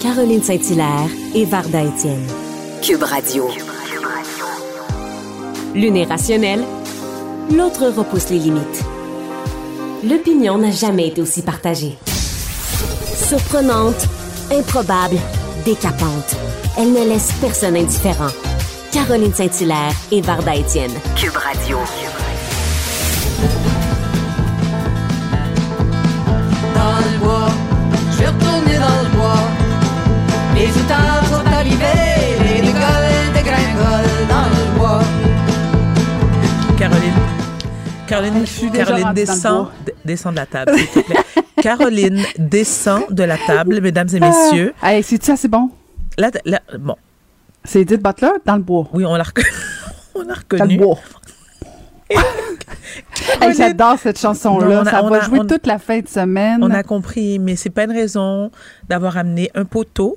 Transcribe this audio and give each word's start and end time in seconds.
Caroline 0.00 0.42
Saint-Hilaire 0.42 1.08
et 1.34 1.44
Varda 1.44 1.82
Étienne. 1.82 2.24
Cube 2.82 3.02
Radio. 3.02 3.48
L'une 5.74 5.96
est 5.96 6.04
rationnelle, 6.04 6.64
l'autre 7.50 7.88
repousse 7.88 8.30
les 8.30 8.38
limites. 8.38 8.84
L'opinion 10.04 10.58
n'a 10.58 10.70
jamais 10.70 11.08
été 11.08 11.20
aussi 11.20 11.42
partagée. 11.42 11.98
Surprenante, 13.06 14.06
improbable, 14.52 15.16
décapante. 15.64 16.36
Elle 16.76 16.92
ne 16.92 17.04
laisse 17.08 17.32
personne 17.40 17.76
indifférent. 17.76 18.30
Caroline 18.92 19.34
Saint-Hilaire 19.34 19.94
et 20.12 20.20
Varda 20.20 20.54
Étienne. 20.54 20.94
Cube 21.16 21.36
Radio. 21.36 21.78
dans 26.74 27.12
le 27.12 27.18
bois. 27.18 27.67
Les 30.58 30.66
outils 30.68 31.28
sont 31.30 31.46
arrivés, 31.46 32.36
les 32.44 32.60
décollent 32.62 33.32
dégringolent 33.34 34.26
dans 34.28 34.48
le 34.50 34.78
bois. 34.78 35.00
Caroline. 36.78 37.12
Caroline, 38.06 38.44
Caroline 38.72 39.12
descend, 39.14 39.68
descend 40.04 40.32
de 40.34 40.38
la 40.40 40.46
table, 40.46 40.72
s'il 40.78 40.88
te 40.88 41.00
plaît. 41.06 41.16
Caroline 41.62 42.22
descend 42.38 43.04
de 43.10 43.22
la 43.22 43.36
table, 43.38 43.80
mesdames 43.80 44.08
et 44.12 44.20
messieurs. 44.20 44.74
Ah, 44.82 44.94
hey, 44.94 45.02
c'est 45.02 45.22
ça, 45.22 45.36
c'est 45.36 45.48
bon? 45.48 45.70
Là, 46.16 46.30
là, 46.44 46.60
bon, 46.78 46.96
C'est 47.64 47.82
Edith 47.82 48.02
Butler 48.02 48.30
dans 48.44 48.56
le 48.56 48.62
bois. 48.62 48.88
oui, 48.92 49.04
on 49.06 49.14
l'a 49.14 49.24
reconnu. 49.24 49.46
on 50.14 50.20
l'a 50.20 50.24
Dans 50.26 50.32
le 50.34 50.36
reconnu. 50.36 50.78
bois. 50.78 50.98
Hey, 53.42 53.54
J'adore 53.54 53.98
cette 53.98 54.18
chanson-là. 54.18 54.84
Ça 54.84 55.04
on 55.04 55.10
va 55.10 55.18
a- 55.18 55.20
jouer 55.20 55.40
on- 55.40 55.44
toute 55.46 55.66
la 55.66 55.78
fin 55.78 56.00
de 56.00 56.08
semaine. 56.08 56.60
On 56.62 56.70
a 56.70 56.82
compris, 56.82 57.38
mais 57.38 57.54
c'est 57.56 57.70
pas 57.70 57.84
une 57.84 57.92
raison 57.92 58.50
d'avoir 58.88 59.16
amené 59.18 59.50
un 59.54 59.64
poteau 59.64 60.16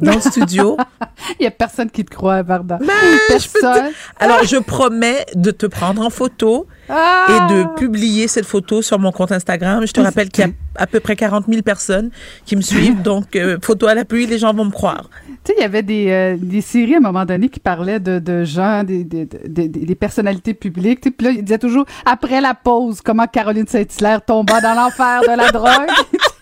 dans 0.00 0.14
le 0.14 0.20
studio. 0.20 0.76
Il 1.40 1.42
n'y 1.42 1.46
a 1.46 1.50
personne 1.50 1.90
qui 1.90 2.04
te 2.04 2.14
croit, 2.14 2.42
Varda. 2.42 2.78
Ben, 2.78 2.86
je 3.30 3.48
te-. 3.48 3.94
Alors, 4.18 4.44
je 4.44 4.56
promets 4.56 5.26
de 5.34 5.50
te 5.50 5.66
prendre 5.66 6.02
en 6.02 6.10
photo 6.10 6.66
Ah! 6.88 7.26
et 7.28 7.52
de 7.54 7.76
publier 7.76 8.28
cette 8.28 8.46
photo 8.46 8.82
sur 8.82 8.98
mon 8.98 9.12
compte 9.12 9.32
Instagram. 9.32 9.86
Je 9.86 9.92
te 9.92 10.00
rappelle 10.00 10.28
qu'il 10.28 10.44
y 10.44 10.48
a 10.48 10.50
à 10.76 10.86
peu 10.86 11.00
près 11.00 11.16
40 11.16 11.46
000 11.48 11.62
personnes 11.62 12.10
qui 12.44 12.56
me 12.56 12.62
suivent, 12.62 13.02
donc 13.02 13.34
euh, 13.36 13.58
photo 13.60 13.86
à 13.88 13.94
l'appui, 13.94 14.26
les 14.26 14.38
gens 14.38 14.54
vont 14.54 14.64
me 14.64 14.70
croire. 14.70 15.10
Tu 15.26 15.52
sais, 15.52 15.54
il 15.58 15.60
y 15.62 15.64
avait 15.64 15.82
des, 15.82 16.10
euh, 16.10 16.36
des 16.38 16.60
séries 16.60 16.94
à 16.94 16.98
un 16.98 17.00
moment 17.00 17.24
donné 17.24 17.48
qui 17.48 17.60
parlaient 17.60 18.00
de, 18.00 18.18
de 18.18 18.44
gens, 18.44 18.84
des, 18.84 19.04
des, 19.04 19.26
des, 19.26 19.94
personnalités 19.94 20.54
publiques. 20.54 21.00
Puis 21.00 21.26
là, 21.26 21.30
il 21.32 21.42
disait 21.42 21.58
toujours, 21.58 21.84
après 22.06 22.40
la 22.40 22.54
pause, 22.54 23.00
comment 23.00 23.26
Caroline 23.26 23.66
Saint-Hilaire 23.66 24.24
tomba 24.24 24.60
dans 24.60 24.74
l'enfer 24.74 25.22
de 25.22 25.36
la 25.36 25.50
drogue? 25.50 25.88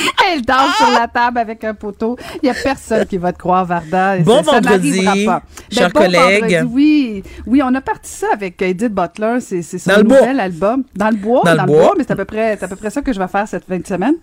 Elle 0.32 0.42
danse 0.42 0.76
sur 0.76 0.90
la 0.90 1.08
table 1.08 1.38
avec 1.38 1.64
un 1.64 1.74
poteau. 1.74 2.16
Il 2.42 2.44
n'y 2.44 2.50
a 2.50 2.54
personne 2.54 3.06
qui 3.06 3.16
va 3.18 3.32
te 3.32 3.38
croire, 3.38 3.64
Varda. 3.64 4.18
Bon 4.18 4.38
ça- 4.42 4.44
ça 4.44 4.60
vendredi, 4.60 5.02
n'arrivera 5.02 5.34
pas. 5.40 5.42
Ben, 5.70 5.76
chers 5.76 5.90
bon 5.90 6.00
collègues. 6.00 6.40
vendredi, 6.42 6.72
oui, 6.72 7.22
oui, 7.46 7.62
on 7.64 7.74
a 7.74 7.80
parti 7.80 8.10
ça 8.10 8.26
avec 8.32 8.60
Edith 8.62 8.92
Butler. 8.92 9.38
C'est 9.40 9.62
son 9.62 9.90
Dans 9.90 10.04
bois. 10.04 10.20
nouvel 10.20 10.40
album. 10.40 10.84
Dans 10.94 11.10
le 11.10 11.16
bois. 11.16 11.42
Dans 11.44 11.54
le 11.62 11.66
bois. 11.66 11.94
mais 11.96 12.04
c'est 12.04 12.12
à 12.12 12.16
peu 12.16 12.24
près, 12.24 12.52
à 12.62 12.68
peu 12.68 12.76
près 12.76 12.90
ça 12.90 13.02
que 13.02 13.12
je 13.12 13.18
vais 13.18 13.28
faire 13.28 13.46
cette 13.48 13.64
fin 13.64 13.78
de 13.78 13.86
semaine. 13.86 14.14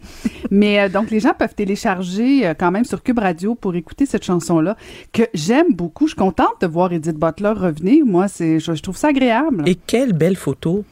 Mais 0.52 0.80
euh, 0.80 0.89
donc 0.89 1.09
les 1.11 1.20
gens 1.20 1.33
peuvent 1.38 1.55
télécharger 1.55 2.48
euh, 2.48 2.53
quand 2.58 2.72
même 2.72 2.86
sur 2.86 3.03
Cube 3.03 3.20
Radio 3.20 3.55
pour 3.55 3.75
écouter 3.75 4.05
cette 4.05 4.23
chanson-là 4.23 4.75
que 5.14 5.23
j'aime 5.33 5.73
beaucoup. 5.73 6.05
Je 6.08 6.11
suis 6.11 6.17
contente 6.17 6.53
de 6.61 6.67
voir 6.67 6.92
Edith 6.94 7.17
Butler 7.17 7.50
revenir. 7.55 8.05
Moi, 8.05 8.28
je 8.39 8.81
trouve 8.81 8.98
ça 8.98 9.09
agréable. 9.09 9.64
Et 9.67 9.75
quelle 9.75 10.14
belle 10.14 10.36
photo 10.36 10.83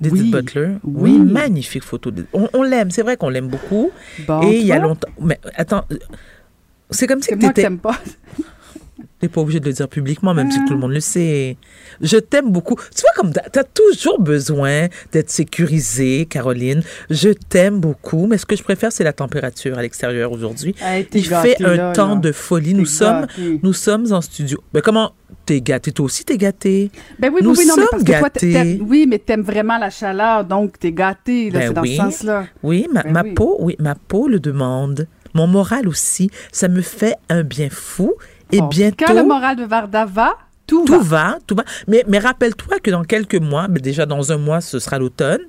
Oui. 0.00 0.30
Butler. 0.30 0.76
Oui. 0.84 1.12
Oui, 1.12 1.18
magnifique 1.18 1.82
photo. 1.82 2.10
On, 2.32 2.48
on 2.54 2.62
l'aime, 2.62 2.90
c'est 2.90 3.02
vrai 3.02 3.16
qu'on 3.16 3.28
l'aime 3.28 3.48
beaucoup. 3.48 3.90
Bon, 4.26 4.42
et 4.42 4.58
il 4.58 4.66
y 4.66 4.72
a 4.72 4.78
longtemps. 4.78 5.08
Mais 5.20 5.38
attends, 5.54 5.84
c'est 6.90 7.06
comme 7.06 7.20
si 7.22 7.36
tu 7.36 7.46
étais. 7.46 7.68
pas. 7.70 7.98
T'es 9.20 9.28
pas 9.28 9.42
obligé 9.42 9.60
de 9.60 9.66
le 9.66 9.72
dire 9.74 9.86
publiquement, 9.88 10.32
même 10.32 10.50
si 10.50 10.58
Ah. 10.62 10.64
tout 10.66 10.72
le 10.72 10.80
monde 10.80 10.92
le 10.92 11.00
sait. 11.00 11.58
Je 12.00 12.16
t'aime 12.16 12.50
beaucoup. 12.50 12.76
Tu 12.76 13.02
vois, 13.02 13.10
comme 13.16 13.32
t'as 13.32 13.60
as 13.60 13.64
toujours 13.64 14.18
besoin 14.18 14.86
d'être 15.12 15.28
sécurisée, 15.30 16.26
Caroline. 16.28 16.82
Je 17.10 17.28
t'aime 17.30 17.80
beaucoup, 17.80 18.26
mais 18.26 18.38
ce 18.38 18.46
que 18.46 18.56
je 18.56 18.62
préfère, 18.62 18.90
c'est 18.92 19.04
la 19.04 19.12
température 19.12 19.76
à 19.78 19.82
l'extérieur 19.82 20.32
aujourd'hui. 20.32 20.74
Hey, 20.80 21.04
t'es 21.04 21.18
Il 21.18 21.28
gâtée, 21.28 21.56
fait 21.56 21.64
un 21.64 21.74
là, 21.76 21.92
temps 21.92 22.14
là. 22.14 22.20
de 22.20 22.32
folie. 22.32 22.72
Nous 22.72 22.86
sommes, 22.86 23.26
gâtée. 23.26 23.60
nous 23.62 23.72
sommes 23.74 24.10
en 24.12 24.22
studio. 24.22 24.58
Mais 24.72 24.80
comment? 24.80 25.12
T'es 25.44 25.60
gâtée? 25.60 25.92
Toi 25.92 26.06
aussi, 26.06 26.24
t'es 26.24 26.38
gâtée. 26.38 26.90
Ben 27.18 27.30
oui, 27.32 27.40
Nous 27.42 27.50
oui, 27.50 27.56
oui, 27.58 27.66
non, 27.66 27.74
mais 27.76 27.84
parce 27.90 28.02
que 28.02 28.18
toi, 28.18 28.30
t'aimes- 28.30 28.78
oui, 28.88 29.06
mais 29.08 29.18
t'aimes 29.18 29.42
vraiment 29.42 29.76
la 29.78 29.90
chaleur, 29.90 30.44
donc 30.44 30.78
t'es 30.78 30.92
gâté, 30.92 31.50
là, 31.50 31.58
Ben 31.60 31.68
c'est 31.68 31.74
dans 31.74 31.84
ce 31.84 31.94
sens-là. 31.96 32.46
Oui, 32.62 32.86
ma, 32.92 33.02
Ben 33.02 33.12
ma 33.12 33.24
peau, 33.24 33.56
oui, 33.60 33.76
ma 33.78 33.94
peau 33.94 34.28
le 34.28 34.40
demande. 34.40 35.06
Mon 35.32 35.46
moral 35.46 35.86
aussi. 35.86 36.28
Ça 36.50 36.66
me 36.68 36.80
fait 36.82 37.14
un 37.28 37.44
bien 37.44 37.68
fou. 37.70 38.14
Et 38.52 38.60
bientôt. 38.62 39.04
Quand 39.06 39.14
le 39.14 39.22
moral 39.24 39.56
de 39.56 39.64
Varda 39.64 40.04
va, 40.04 40.36
tout, 40.66 40.84
Tout 40.86 41.00
va. 41.00 41.32
va, 41.32 41.38
tout 41.46 41.54
va. 41.54 41.64
Mais, 41.88 42.04
mais 42.08 42.18
rappelle-toi 42.18 42.78
que 42.80 42.90
dans 42.90 43.04
quelques 43.04 43.34
mois, 43.40 43.66
mais 43.68 43.80
déjà 43.80 44.06
dans 44.06 44.32
un 44.32 44.36
mois, 44.38 44.60
ce 44.60 44.78
sera 44.78 44.98
l'automne. 44.98 45.40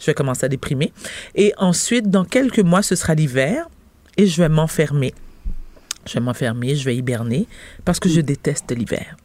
Je 0.00 0.06
vais 0.06 0.14
commencer 0.14 0.46
à 0.46 0.48
déprimer. 0.48 0.92
Et 1.34 1.52
ensuite, 1.58 2.10
dans 2.10 2.24
quelques 2.24 2.60
mois, 2.60 2.82
ce 2.82 2.96
sera 2.96 3.14
l'hiver. 3.14 3.68
Et 4.16 4.26
je 4.26 4.40
vais 4.42 4.48
m'enfermer. 4.48 5.12
Je 6.06 6.14
vais 6.14 6.20
m'enfermer, 6.20 6.74
je 6.76 6.84
vais 6.84 6.96
hiberner 6.96 7.46
parce 7.84 7.98
que 7.98 8.08
je 8.08 8.20
déteste 8.20 8.70
l'hiver. 8.76 9.16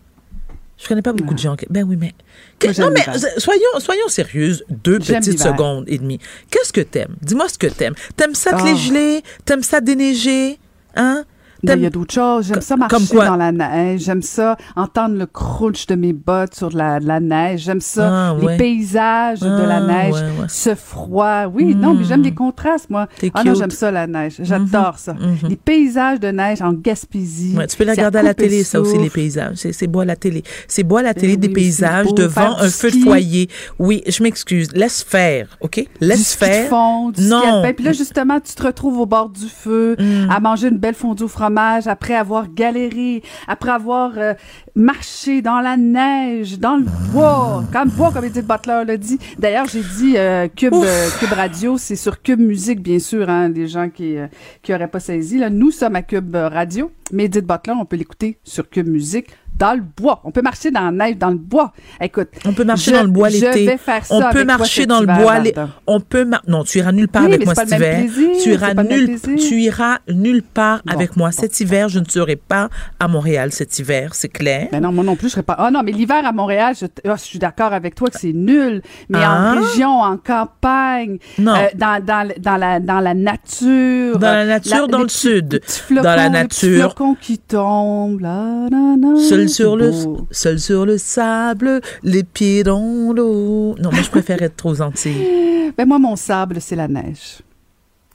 Je 0.78 0.88
connais 0.88 1.02
pas 1.02 1.12
beaucoup 1.12 1.34
de 1.34 1.40
gens 1.40 1.58
qui... 1.58 1.66
Ben 1.70 1.84
oui, 1.84 1.98
mais... 1.98 2.14
que- 2.58 2.68
non, 2.82 2.90
mais 2.92 3.04
soyons, 3.38 3.80
soyons 3.80 4.08
sérieuses. 4.08 4.64
Deux 4.70 4.98
petites 5.00 5.40
secondes 5.42 5.84
et 5.88 5.98
demie. 5.98 6.20
Qu'est-ce 6.50 6.72
que 6.72 6.80
t'aimes? 6.82 7.16
Dis-moi 7.22 7.50
ce 7.50 7.58
que 7.58 7.68
t'aimes. 7.68 7.96
T'aimes 8.16 8.34
ça 8.34 8.52
te 8.52 8.62
Ah. 8.62 8.66
les 8.66 8.78
geler? 8.78 9.22
T'aimes 9.44 9.64
ça 9.64 9.82
déneiger? 9.82 10.58
Hein? 10.96 11.26
Non, 11.64 11.74
il 11.76 11.82
y 11.82 11.86
a 11.86 11.90
d'autres 11.90 12.14
choses. 12.14 12.48
J'aime 12.48 12.62
ça 12.62 12.78
marcher 12.78 12.96
comme 12.96 13.06
quoi? 13.08 13.26
dans 13.28 13.36
la 13.36 13.52
neige. 13.52 14.02
J'aime 14.02 14.22
ça 14.22 14.56
entendre 14.76 15.16
le 15.18 15.26
crunch 15.26 15.86
de 15.88 15.96
mes 15.96 16.14
bottes 16.14 16.56
sur 16.56 16.70
la, 16.70 17.00
la 17.00 17.20
neige. 17.20 17.62
J'aime 17.62 17.82
ça, 17.82 18.10
Ah, 18.32 18.36
les 18.40 18.46
ouais. 18.48 18.58
paysages 18.58 19.40
de 19.42 19.48
la 19.48 19.78
Ah, 19.78 19.82
neige, 19.82 20.14
ouais, 20.14 20.22
ouais. 20.42 20.46
ce 20.48 20.76
froid. 20.76 21.46
Oui, 21.54 21.76
non, 21.76 21.94
mais 21.94 22.04
j'aime 22.06 22.22
les 22.22 22.34
contrastes, 22.34 22.90
moi. 22.90 23.08
T'es 23.20 23.32
Ah 23.34 23.44
non, 23.44 23.54
j'aime 23.56 23.72
ça, 23.72 23.92
la 23.92 24.08
neige. 24.08 24.36
J'adore 24.40 24.98
ça. 24.98 25.14
mhm. 25.14 25.50
Les 25.50 25.56
paysages 25.56 26.20
de 26.20 26.28
neige 26.30 26.62
en 26.62 26.74
Gaspésie. 26.74 27.56
Tu 27.70 27.78
peux 27.78 27.84
la 27.84 27.92
regarder 27.94 28.20
à 28.20 28.24
la 28.24 28.34
télé, 28.34 28.64
ça 28.64 28.80
aussi, 28.82 28.98
les 28.98 29.10
paysages. 29.10 29.56
C'est, 29.58 29.74
c'est 29.74 29.88
beau 29.88 30.00
à 30.02 30.06
la 30.06 30.16
télé. 30.16 30.44
C'est 30.68 30.84
beau 30.84 30.98
à 30.98 31.02
la 31.04 31.14
Ben 31.14 31.22
télé, 31.22 31.34
oui, 31.34 31.38
des 31.40 31.50
paysages 31.50 32.08
beau, 32.08 32.14
devant 32.14 32.56
faire 32.56 32.64
un 32.64 32.70
feu 32.70 32.88
de 32.90 32.94
ski. 32.94 33.04
foyer. 33.04 33.50
Oui, 33.80 34.02
je 34.08 34.24
m'excuse. 34.24 34.70
Laisse 34.74 35.04
faire, 35.04 35.48
OK? 35.62 35.76
du 35.76 35.88
Laisse 36.02 36.28
ski 36.28 36.40
de 36.46 36.46
faire. 36.46 36.70
fond, 36.70 37.10
du 37.10 37.22
ski 37.22 37.30
Non. 37.30 37.42
alpin. 37.62 37.74
Puis 37.74 37.86
là, 37.86 37.92
justement, 37.94 38.40
tu 38.40 38.54
te 38.54 38.64
retrouves 38.64 39.00
au 39.00 39.06
bord 39.06 39.30
du 39.30 39.48
feu, 39.48 39.96
Mm. 40.00 40.30
à 40.30 40.40
manger 40.40 40.68
une 40.70 40.78
belle 40.78 40.94
fondue 40.96 41.24
au 41.24 41.28
fromage, 41.28 41.49
après 41.88 42.16
avoir 42.16 42.48
galéré, 42.48 43.22
après 43.48 43.72
avoir 43.72 44.12
euh, 44.18 44.34
marché 44.76 45.42
dans 45.42 45.60
la 45.60 45.78
neige, 45.78 46.60
dans 46.60 46.78
le 46.78 46.86
bois, 47.12 47.64
comme 47.72 47.90
bois, 47.90 48.12
comme 48.12 48.26
Edith 48.26 48.48
Butler 48.48 48.84
l'a 48.86 48.98
dit. 48.98 49.20
D'ailleurs, 49.38 49.66
j'ai 49.72 49.82
dit 49.82 50.14
euh, 50.18 50.48
Cube, 50.56 50.74
euh, 50.74 51.08
Cube 51.20 51.34
Radio, 51.34 51.78
c'est 51.78 51.96
sur 51.96 52.22
Cube 52.22 52.40
Musique, 52.40 52.82
bien 52.82 53.00
sûr, 53.00 53.30
hein, 53.30 53.50
les 53.50 53.68
gens 53.68 53.90
qui 53.90 54.18
euh, 54.18 54.28
qui 54.62 54.74
auraient 54.74 54.88
pas 54.88 55.00
saisi. 55.00 55.38
Là, 55.38 55.50
nous 55.50 55.72
sommes 55.72 55.96
à 55.96 56.02
Cube 56.02 56.36
euh, 56.36 56.48
Radio, 56.50 56.92
mais 57.12 57.26
Edith 57.26 57.46
Butler, 57.46 57.74
on 57.80 57.86
peut 57.86 57.98
l'écouter 57.98 58.38
sur 58.44 58.70
Cube 58.70 58.88
Musique. 58.88 59.28
Dans 59.58 59.74
le 59.74 59.82
bois. 59.82 60.22
On 60.24 60.32
peut 60.32 60.42
marcher 60.42 60.72
dans 60.72 60.90
la 60.90 60.92
neige, 60.92 61.18
dans 61.18 61.32
le 61.32 61.36
bois. 61.36 61.74
Écoute. 62.00 62.30
On 62.46 62.54
peut 62.54 62.64
marcher 62.64 62.92
je- 62.92 62.96
dans 62.96 63.02
le 63.04 63.10
bois 63.10 63.28
Je 63.28 63.46
l'été. 63.46 63.66
vais 63.66 63.78
faire 63.78 64.06
ça 64.06 64.16
On 64.16 64.32
peut 64.32 64.46
marcher 64.46 64.86
dans 64.86 65.02
le 65.02 65.06
bois. 65.06 65.40
les-. 65.40 65.54
On 65.86 66.00
peut 66.00 66.24
mar- 66.24 66.44
non, 66.48 66.64
tu 66.64 66.78
iras 66.78 66.94
nulle 66.94 67.10
part 67.10 67.24
Oui, 67.26 67.34
avec 67.34 67.44
moi 67.44 67.56
cet 67.56 67.68
hiver. 67.72 68.00
plaisir, 68.06 68.30
tu 68.42 68.52
iras 68.54 68.74
nulle, 68.76 69.20
plaisir. 69.20 69.50
tu 69.50 69.60
iras 69.60 69.98
nulle 70.08 70.44
part 70.44 70.82
Bon, 70.86 70.94
avec 70.94 71.18
moi 71.18 71.32
bon. 71.32 71.36
cet 71.38 71.60
hiver. 71.60 71.90
Je 71.90 72.00
ne 72.00 72.06
serai 72.08 72.38
pas 72.38 72.70
à 73.02 73.10
Montréal 73.10 73.52
cet 73.52 73.78
hiver, 73.80 74.16
c'est 74.16 74.30
clair. 74.30 74.59
Ben 74.72 74.82
non, 74.82 74.92
moi 74.92 75.04
non 75.04 75.16
plus, 75.16 75.28
je 75.30 75.34
serais 75.34 75.44
pas. 75.44 75.56
Ah 75.58 75.72
non, 75.72 75.82
mais 75.84 75.92
l'hiver 75.92 76.26
à 76.26 76.32
Montréal, 76.32 76.76
je, 76.80 76.86
ah, 77.08 77.16
je 77.16 77.22
suis 77.24 77.40
d'accord 77.40 77.72
avec 77.74 77.96
toi 77.96 78.10
que 78.10 78.20
c'est 78.20 78.34
nul. 78.34 78.82
Mais 79.10 79.20
Ah. 79.22 79.54
en 79.56 79.62
région, 79.62 79.90
en 80.02 80.18
campagne, 80.18 81.20
Non. 81.38 81.56
euh, 81.56 81.68
dans, 81.76 82.04
dans, 82.04 82.30
dans, 82.40 82.58
la, 82.58 82.80
dans 82.80 83.00
la 83.00 83.14
nature. 83.14 84.18
Dans 84.20 84.28
la 84.28 84.42
euh, 84.42 84.46
nature, 84.48 84.88
dans 84.88 84.98
les 84.98 85.04
le 85.04 85.08
petits- 85.08 85.18
sud. 85.18 85.54
les 85.54 85.60
petits 85.60 85.80
flocons, 85.82 86.04
Dans 86.04 86.16
la 86.16 86.24
les 86.26 86.30
nature. 86.30 86.80
flocons 86.94 87.16
qui 87.20 87.38
tombent. 87.38 88.22
Là, 88.22 88.68
là, 88.70 88.96
là, 89.00 89.20
Seul 89.20 89.50
sur 89.50 89.78
le 89.78 89.92
seul 90.32 90.60
sur 90.60 90.86
le 90.86 90.98
sable, 90.98 91.82
les 92.04 92.24
pieds 92.24 92.64
dans 92.64 93.14
l'eau. 93.16 93.76
Non, 93.80 93.92
moi 93.92 94.02
je 94.02 94.10
préfère 94.10 94.42
être 94.42 94.66
aux 94.66 94.82
Antilles. 94.82 95.72
Ben 95.78 95.88
moi, 95.88 96.00
mon 96.00 96.16
sable, 96.16 96.60
c'est 96.60 96.76
la 96.76 96.88
neige. 96.88 97.40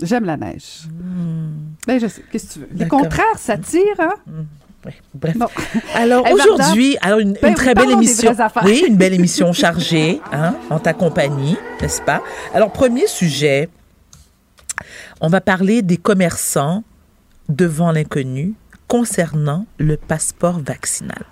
J'aime 0.03 0.25
la 0.25 0.37
neige. 0.37 0.83
Ben 1.87 2.01
je 2.01 2.09
sais, 2.09 2.23
qu'est-ce 2.31 2.47
que 2.49 2.53
tu 2.55 2.59
veux? 2.59 2.69
Les 2.75 2.89
contraires 2.89 3.25
s'attirent, 3.39 3.81
hein? 4.01 4.15
Ouais, 4.27 4.33
bref. 5.15 5.37
Bon. 5.37 5.47
Alors 5.95 6.25
Eh, 6.27 6.35
Varda, 6.35 6.53
aujourd'hui, 6.53 6.97
alors 7.01 7.19
une, 7.19 7.31
une 7.31 7.37
ben, 7.41 7.55
très 7.55 7.75
belle 7.75 7.91
émission. 7.91 8.35
Oui, 8.65 8.85
une 8.87 8.97
belle 8.97 9.15
émission 9.21 9.53
chargée, 9.53 10.21
hein, 10.33 10.55
en 10.71 10.79
ta 10.79 10.93
compagnie, 10.93 11.57
n'est-ce 11.81 12.03
pas? 12.03 12.23
Alors 12.55 12.71
premier 12.73 13.07
sujet, 13.07 13.69
on 15.21 15.29
va 15.29 15.41
parler 15.41 15.83
des 15.83 15.97
commerçants 15.97 16.85
devant 17.49 17.93
l'inconnu 17.93 18.55
concernant 18.89 19.67
le 19.79 19.97
passeport 19.97 20.61
vaccinal. 20.61 21.25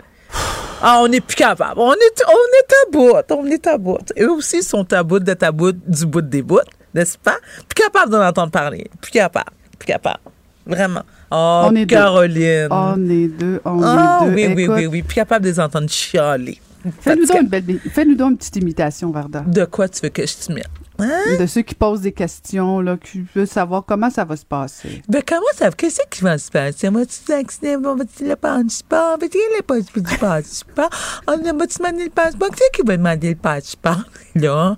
Ah, 0.84 1.00
on 1.02 1.08
n'est 1.08 1.20
plus 1.20 1.37
capable. 1.37 1.78
On 1.78 1.93
est, 1.93 2.22
on 2.26 2.31
est 2.58 2.72
à 2.72 2.90
bout. 2.90 3.34
On 3.37 3.46
est 3.46 3.66
à 3.69 3.78
bout. 3.78 3.99
Eux 4.19 4.31
aussi 4.32 4.62
sont 4.62 4.90
à 4.93 5.02
bout 5.04 5.20
d'être 5.20 5.44
à 5.44 5.52
bout 5.52 5.72
du 5.72 6.06
bout 6.06 6.22
des 6.22 6.43
bouts, 6.43 6.58
n'est-ce 6.93 7.16
pas? 7.19 7.37
Plus 7.69 7.82
capable 7.84 8.10
d'en 8.10 8.26
entendre 8.26 8.50
parler. 8.50 8.90
Plus 9.00 9.12
capable. 9.12 9.50
Plus 9.78 9.87
capable. 9.87 10.19
Vraiment. 10.66 11.02
Oh, 11.32 11.62
On 11.70 11.75
est 11.75 11.87
deux. 11.87 11.96
Caroline. 11.96 12.69
On 12.70 13.08
est 13.08 13.29
deux, 13.29 13.61
on 13.64 13.81
Ah, 13.82 14.20
est 14.23 14.26
deux. 14.26 14.34
oui, 14.34 14.46
oui, 14.55 14.62
Écoute, 14.64 14.75
oui, 14.76 14.87
oui. 14.87 15.02
Puis 15.02 15.14
capable 15.17 15.44
de 15.44 15.50
les 15.50 15.61
entendre 15.61 15.88
chialer. 15.88 16.61
Fais-nous 17.00 17.26
donc, 17.26 17.40
une 17.43 17.49
belle- 17.49 17.79
fais-nous 17.93 18.17
donc 18.17 18.31
une 18.32 18.37
petite 18.38 18.56
imitation, 18.56 19.11
Varda. 19.12 19.40
De 19.46 19.64
quoi 19.64 19.88
tu 19.88 20.00
veux 20.02 20.08
que 20.08 20.26
je 20.26 20.34
te 20.37 20.52
mette? 20.52 20.67
Hein? 20.99 21.38
De 21.38 21.46
ceux 21.46 21.62
qui 21.62 21.75
posent 21.75 22.00
des 22.02 22.12
questions, 22.12 22.81
là, 22.81 22.96
qui 22.96 23.25
veulent 23.34 23.46
savoir 23.46 23.84
comment 23.87 24.11
ça 24.11 24.25
va 24.25 24.37
se 24.37 24.44
passer. 24.44 25.00
Ben, 25.08 25.23
comment 25.26 25.43
ça 25.55 25.70
Qu'est-ce 25.70 26.00
qui 26.11 26.23
va 26.23 26.37
se 26.38 26.50
passer? 26.50 26.90
Moi-tu 26.90 27.32
accident? 27.32 27.81
Bon, 27.81 27.94
va-tu 27.96 28.28
le 28.28 28.37
passeport? 28.37 29.17
Va-tu 29.20 29.38
le 29.56 29.62
passeport? 30.19 30.90
On 31.28 31.37
va-tu 31.37 31.78
demander 31.78 32.05
le 32.05 32.11
passeport? 32.11 32.50
Qui 32.50 32.82
va 32.85 32.96
demander 32.96 33.31
le 33.31 33.37
passeport? 33.37 34.02
Là? 34.35 34.76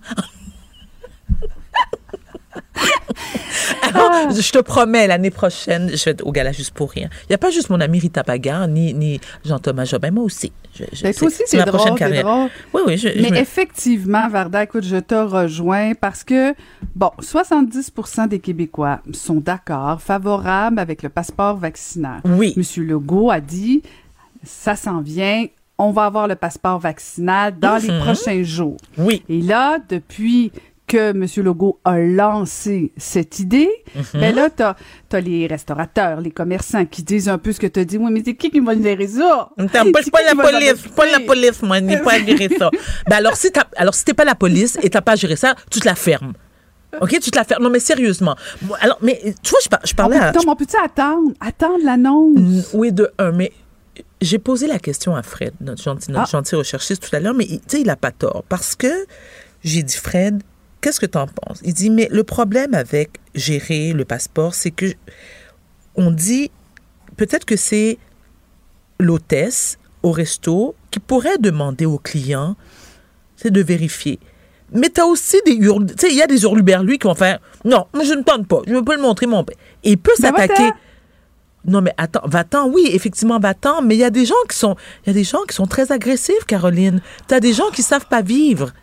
Alors, 3.82 4.30
je 4.30 4.50
te 4.52 4.58
promets, 4.58 5.06
l'année 5.06 5.30
prochaine, 5.30 5.90
je 5.94 6.04
vais 6.04 6.10
être 6.12 6.26
au 6.26 6.32
gala 6.32 6.52
juste 6.52 6.72
pour 6.74 6.90
rien. 6.90 7.08
Il 7.24 7.26
n'y 7.30 7.34
a 7.34 7.38
pas 7.38 7.50
juste 7.50 7.70
mon 7.70 7.80
ami 7.80 7.98
Rita 8.00 8.24
Pagan, 8.24 8.66
ni, 8.68 8.92
ni 8.94 9.20
Jean-Thomas 9.44 9.84
Jobin, 9.84 10.10
moi 10.10 10.24
aussi. 10.24 10.52
Je, 10.74 10.84
je- 10.92 11.02
Ben, 11.04 11.14
toi 11.14 11.28
aussi, 11.28 11.42
c'est 11.46 11.56
ma 11.56 11.64
drôle, 11.64 11.76
prochaine 11.78 11.94
c'est 11.94 11.98
carrière. 11.98 12.24
drôle. 12.24 12.48
Oui, 12.72 12.82
oui. 12.86 12.98
Je, 12.98 13.08
Mais 13.22 13.30
me- 13.30 13.36
effectivement, 13.36 14.28
Varda, 14.28 14.64
écoute, 14.64 14.84
je 14.84 14.96
te 14.96 15.14
rejoins 15.14 15.92
parce 15.94 16.24
que, 16.24 16.54
bon, 16.96 17.10
70% 17.20 18.26
des 18.28 18.40
Québécois 18.40 19.00
sont 19.12 19.36
d'accord, 19.36 20.00
favorables 20.02 20.78
avec 20.78 21.02
le 21.02 21.08
passeport 21.08 21.56
vaccinal. 21.56 22.20
Oui. 22.24 22.54
Monsieur 22.56 22.82
Legault 22.84 23.30
a 23.30 23.40
dit, 23.40 23.82
ça 24.42 24.74
s'en 24.76 25.00
vient, 25.00 25.46
on 25.78 25.90
va 25.92 26.04
avoir 26.06 26.26
le 26.28 26.34
passeport 26.34 26.78
vaccinal 26.78 27.56
dans 27.58 27.76
les 27.76 27.90
Mhm. 27.90 28.00
prochains 28.00 28.42
jours. 28.42 28.76
Oui. 28.98 29.22
Et 29.28 29.40
là, 29.42 29.78
depuis 29.88 30.50
que 30.86 31.10
M. 31.12 31.26
Legault 31.44 31.80
a 31.84 31.98
lancé 31.98 32.92
cette 32.96 33.38
idée, 33.38 33.70
Mhm. 33.94 34.20
ben 34.20 34.34
là, 34.34 34.50
t'as 34.50 34.74
as 35.12 35.20
les 35.20 35.46
restaurateurs, 35.46 36.20
les 36.20 36.30
commerçants 36.30 36.84
qui 36.84 37.02
disent 37.02 37.28
un 37.28 37.38
peu 37.38 37.52
ce 37.52 37.60
que 37.60 37.66
tu 37.66 37.80
as 37.80 37.84
dit. 37.84 37.96
Oui, 37.96 38.10
mais 38.12 38.22
c'est 38.24 38.34
qui 38.34 38.50
qui 38.50 38.60
va 38.60 38.74
gérer 38.80 39.06
ça? 39.06 39.48
Attends, 39.56 39.68
C'est 39.84 39.92
pas, 39.92 40.00
pas 40.12 40.22
la 40.22 40.34
police, 40.42 40.82
pas 40.94 41.06
la 41.06 41.20
police, 41.20 41.62
moi, 41.62 41.80
ni 41.80 41.96
pas 41.98 42.14
à 42.14 42.18
gérer 42.18 42.48
ça. 42.58 42.70
Ben 43.08 43.16
alors, 43.16 43.36
si 43.36 43.50
t'as, 43.50 43.64
alors, 43.76 43.94
si 43.94 44.04
t'es 44.04 44.12
pas 44.14 44.24
la 44.24 44.34
police 44.34 44.76
et 44.82 44.90
t'as 44.90 45.00
pas 45.00 45.12
à 45.12 45.16
gérer 45.16 45.36
ça, 45.36 45.54
tu 45.70 45.80
te 45.80 45.86
la 45.86 45.94
fermes. 45.94 46.34
OK, 47.00 47.10
tu 47.20 47.30
te 47.30 47.36
la 47.36 47.44
fermes. 47.44 47.62
Non, 47.62 47.70
mais 47.70 47.80
sérieusement. 47.80 48.36
Alors, 48.80 48.98
mais 49.02 49.20
tu 49.42 49.50
vois, 49.50 49.58
je, 49.64 49.68
par- 49.68 49.80
je 49.84 49.92
On 49.94 49.96
parlais 49.96 50.18
peut, 50.18 50.24
à. 50.24 50.32
non, 50.32 50.40
mais 50.44 50.50
on 50.50 50.56
peut-tu 50.56 50.76
attendre? 50.76 51.32
Attendre 51.40 51.78
l'annonce? 51.84 52.70
Oui, 52.74 52.92
de 52.92 53.10
un, 53.18 53.32
mais 53.32 53.50
j'ai 54.20 54.38
posé 54.38 54.66
la 54.66 54.78
question 54.78 55.16
à 55.16 55.22
Fred, 55.22 55.54
notre 55.60 55.82
gentil, 55.82 56.10
notre 56.12 56.24
Ah. 56.28 56.30
gentil 56.30 56.54
recherchiste 56.56 57.08
tout 57.08 57.16
à 57.16 57.20
l'heure, 57.20 57.34
mais 57.34 57.46
il- 57.48 57.58
tu 57.60 57.64
sais, 57.76 57.80
il 57.80 57.90
a 57.90 57.96
pas 57.96 58.10
tort. 58.12 58.44
Parce 58.48 58.76
que 58.76 59.06
j'ai 59.64 59.82
dit, 59.82 59.96
Fred, 59.96 60.42
qu'est-ce 60.84 61.00
que 61.00 61.06
tu 61.06 61.16
en 61.16 61.26
penses? 61.26 61.60
Il 61.64 61.72
dit, 61.72 61.88
mais 61.88 62.08
le 62.10 62.24
problème 62.24 62.74
avec 62.74 63.18
gérer 63.34 63.94
le 63.94 64.04
passeport, 64.04 64.54
c'est 64.54 64.70
que 64.70 64.92
on 65.96 66.10
dit, 66.10 66.50
peut-être 67.16 67.46
que 67.46 67.56
c'est 67.56 67.96
l'hôtesse 69.00 69.78
au 70.02 70.12
resto 70.12 70.74
qui 70.90 71.00
pourrait 71.00 71.38
demander 71.38 71.86
au 71.86 71.96
client, 71.96 72.54
c'est 73.34 73.50
de 73.50 73.62
vérifier. 73.62 74.18
Mais 74.72 74.90
tu 74.90 75.00
as 75.00 75.06
aussi 75.06 75.38
des 75.46 75.54
hurl... 75.54 75.86
Tu 75.86 75.94
sais, 75.98 76.12
il 76.12 76.18
y 76.18 76.22
a 76.22 76.26
des 76.26 76.42
hurluberlus 76.42 76.98
qui 76.98 77.06
vont 77.06 77.14
faire 77.14 77.38
Non, 77.64 77.86
je 77.94 78.12
ne 78.12 78.22
tente 78.22 78.46
pas. 78.46 78.60
Je 78.66 78.72
ne 78.72 78.76
veux 78.76 78.84
pas 78.84 78.96
le 78.96 79.02
montrer, 79.02 79.26
mon 79.26 79.42
père. 79.42 79.56
Et 79.84 79.92
il 79.92 79.98
peut 79.98 80.14
s'attaquer. 80.18 80.70
Non, 81.64 81.80
mais 81.80 81.94
attends, 81.96 82.26
va-t'en, 82.26 82.68
oui, 82.68 82.90
effectivement, 82.92 83.38
va-t'en, 83.38 83.80
mais 83.80 83.94
il 83.94 84.00
y 84.00 84.04
a 84.04 84.10
des 84.10 84.26
gens 84.26 84.34
qui 84.50 84.58
sont, 84.58 84.76
il 85.02 85.06
y 85.06 85.10
a 85.10 85.14
des 85.14 85.24
gens 85.24 85.42
qui 85.48 85.54
sont 85.54 85.66
très 85.66 85.92
agressifs, 85.92 86.44
Caroline. 86.46 87.00
Tu 87.26 87.34
as 87.34 87.40
des 87.40 87.54
gens 87.54 87.70
qui 87.70 87.82
savent 87.82 88.06
pas 88.06 88.20
vivre 88.20 88.74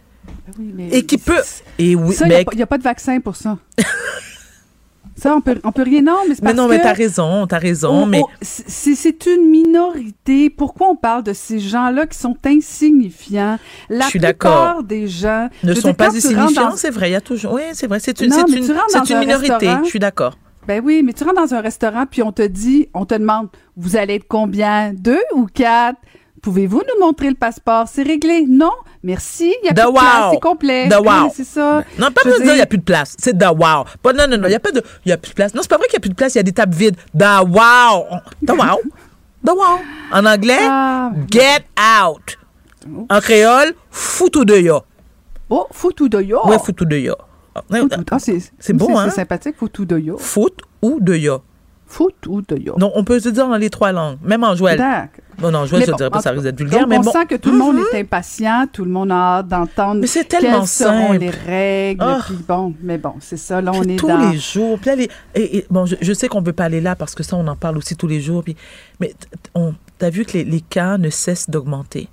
Oui, 0.59 0.71
mais- 0.75 0.89
et 0.89 1.05
qui 1.05 1.17
peut. 1.17 1.41
Et 1.79 1.95
oui, 1.95 2.13
Ça, 2.13 2.25
il 2.27 2.45
n'y 2.55 2.61
a, 2.61 2.67
pas 2.67 2.77
de 2.77 2.83
vaccin 2.83 3.19
pour 3.19 3.35
ça. 3.35 3.57
ça, 5.15 5.35
on 5.35 5.41
peut, 5.41 5.59
on 5.63 5.71
peut 5.71 5.83
rien. 5.83 6.01
Non, 6.01 6.17
mais 6.27 6.35
c'est 6.35 6.41
mais 6.41 6.49
parce 6.49 6.57
non, 6.57 6.67
mais 6.67 6.81
t'as 6.81 6.93
raison, 6.93 7.45
t'as 7.47 7.57
raison, 7.59 8.03
on- 8.03 8.05
mais 8.05 8.21
c'est 8.41 9.25
une 9.27 9.49
minorité. 9.49 10.49
Pourquoi 10.49 10.89
on 10.89 10.95
parle 10.95 11.23
de 11.23 11.33
ces 11.33 11.59
gens-là 11.59 12.07
qui 12.07 12.17
sont 12.17 12.35
insignifiants? 12.45 13.59
La 13.89 14.05
Je 14.05 14.09
suis 14.09 14.19
plupart 14.19 14.83
des 14.83 15.07
gens 15.07 15.49
ne 15.63 15.73
sont 15.73 15.93
pas 15.93 16.07
insignifiants, 16.07 16.69
dans- 16.69 16.75
c'est 16.75 16.89
vrai, 16.89 17.09
il 17.09 17.13
y 17.13 17.15
a 17.15 17.21
toujours. 17.21 17.53
Oui, 17.53 17.61
c'est 17.73 17.87
vrai, 17.87 17.99
c'est 17.99 18.19
une, 18.21 18.29
Non, 18.29 18.45
une, 18.47 18.63
une 18.63 18.71
un 18.71 19.19
minorité, 19.19 19.69
je 19.83 19.89
suis 19.89 19.99
d'accord. 19.99 20.37
Ben 20.67 20.81
oui, 20.83 21.01
mais 21.03 21.13
tu 21.13 21.23
rentres 21.23 21.41
dans 21.41 21.53
un 21.55 21.61
restaurant 21.61 22.05
puis 22.09 22.21
on 22.21 22.31
te 22.31 22.43
dit, 22.43 22.87
on 22.93 23.05
te 23.05 23.15
demande, 23.15 23.47
vous 23.75 23.95
allez 23.95 24.15
être 24.15 24.27
combien? 24.27 24.93
Deux 24.93 25.21
ou 25.33 25.47
quatre? 25.47 25.99
Pouvez-vous 26.41 26.81
nous 26.81 27.05
montrer 27.05 27.29
le 27.29 27.35
passeport? 27.35 27.87
C'est 27.87 28.01
réglé. 28.03 28.45
Non, 28.49 28.71
merci. 29.03 29.53
Il 29.61 29.67
y 29.67 29.69
a 29.69 29.73
The 29.73 29.75
plus 29.81 29.85
de 29.85 29.91
place, 29.91 30.31
c'est 30.31 30.39
complet. 30.39 30.89
The 30.89 30.95
Oui, 30.99 31.29
c'est 31.35 31.43
ça. 31.43 31.83
Non, 31.99 32.07
pas 32.11 32.21
besoin 32.23 32.39
de 32.39 32.43
dire 32.43 32.53
il 32.53 32.57
n'y 32.57 32.61
a 32.61 32.65
plus 32.65 32.79
de 32.79 32.83
place. 32.83 33.15
C'est 33.19 33.37
da 33.37 33.51
wow. 33.53 33.85
Pas, 34.01 34.13
non, 34.13 34.27
non, 34.27 34.37
non, 34.37 34.45
il 34.45 34.49
n'y 34.49 34.55
a 34.55 34.59
pas 34.59 34.71
de. 34.71 34.81
Il 35.05 35.11
a 35.11 35.17
plus 35.17 35.29
de 35.29 35.35
place. 35.35 35.53
Non, 35.53 35.61
c'est 35.61 35.69
pas 35.69 35.77
vrai 35.77 35.85
qu'il 35.87 35.93
n'y 35.97 36.01
a 36.01 36.01
plus 36.01 36.09
de 36.09 36.15
place, 36.15 36.33
il 36.33 36.37
y 36.37 36.39
a 36.39 36.43
des 36.43 36.51
tables 36.51 36.73
vides. 36.75 36.95
Da 37.13 37.43
wow. 37.43 38.05
Da 38.41 38.53
wow. 38.55 38.79
Da 39.43 39.53
wow. 39.53 39.79
En 40.11 40.25
anglais, 40.25 40.59
Ah. 40.61 41.11
get 41.29 41.65
out. 41.77 42.37
En 43.09 43.19
créole, 43.19 43.73
foutu 43.91 44.45
de 44.45 44.55
yo. 44.55 44.81
Oh, 45.49 45.67
foutu 45.71 46.09
de 46.09 46.21
yo. 46.21 46.39
Ouais, 46.45 46.57
foutu 46.59 46.85
de 46.85 46.95
yo. 46.97 47.15
Ah, 47.53 47.61
c'est 48.19 48.37
C'est 48.59 48.73
beau, 48.73 48.97
hein? 48.97 49.09
C'est 49.09 49.15
sympathique, 49.17 49.55
foutu 49.57 49.85
de 49.85 49.97
yo. 49.99 50.17
Foot 50.17 50.59
ou 50.81 50.99
de 50.99 51.15
yo. 51.15 51.41
Foutu 51.91 52.41
de 52.47 52.55
yo. 52.57 52.75
Non, 52.77 52.89
on 52.95 53.03
peut 53.03 53.19
se 53.19 53.27
dire 53.27 53.49
dans 53.49 53.57
les 53.57 53.69
trois 53.69 53.91
langues. 53.91 54.17
Même 54.23 54.45
en 54.45 54.55
jouel. 54.55 54.77
D'accord. 54.77 55.51
Non, 55.51 55.65
je 55.65 55.75
ne 55.75 55.85
bon, 55.85 55.95
dirais 55.97 56.09
pas, 56.09 56.21
ça 56.21 56.31
risque 56.31 56.43
d'être 56.43 56.57
vulgaire, 56.57 56.87
mais 56.87 56.97
on 56.99 57.01
bon. 57.01 57.11
sent 57.11 57.25
que 57.25 57.35
tout 57.35 57.51
le 57.51 57.57
monde 57.57 57.77
est 57.93 57.99
impatient, 57.99 58.65
tout 58.71 58.85
le 58.85 58.91
monde 58.91 59.11
a 59.11 59.39
hâte 59.39 59.47
d'entendre 59.49 59.99
Mais 59.99 60.07
c'est 60.07 60.23
tellement 60.23 60.59
quelles 60.59 60.67
seront 60.67 61.07
simple. 61.09 61.17
les 61.19 61.29
règles. 61.31 62.01
Ah. 62.03 62.19
Puis 62.25 62.37
bon, 62.47 62.73
mais 62.81 62.97
bon, 62.97 63.15
c'est 63.19 63.35
ça, 63.37 63.59
là, 63.59 63.71
on 63.73 63.81
Puis 63.81 63.93
est 63.93 63.97
tous 63.97 64.07
dans... 64.07 64.31
les 64.31 64.37
jours. 64.37 64.77
Puis 64.79 64.85
là, 64.89 64.95
les- 64.95 65.09
et, 65.35 65.57
et, 65.57 65.65
bon, 65.69 65.85
je, 65.85 65.95
je 65.99 66.13
sais 66.13 66.27
qu'on 66.29 66.39
ne 66.41 66.45
veut 66.45 66.53
pas 66.53 66.63
aller 66.65 66.79
là 66.79 66.95
parce 66.95 67.13
que 67.13 67.23
ça, 67.23 67.35
on 67.35 67.45
en 67.47 67.55
parle 67.57 67.77
aussi 67.77 67.95
tous 67.97 68.07
les 68.07 68.21
jours. 68.21 68.43
Puis, 68.43 68.55
mais 69.01 69.07
t- 69.09 69.13
t- 69.29 69.49
on, 69.55 69.73
as 69.99 70.09
vu 70.09 70.23
que 70.23 70.33
les, 70.33 70.43
les 70.45 70.61
cas 70.61 70.97
ne 70.97 71.09
cessent 71.09 71.49
d'augmenter? 71.49 72.07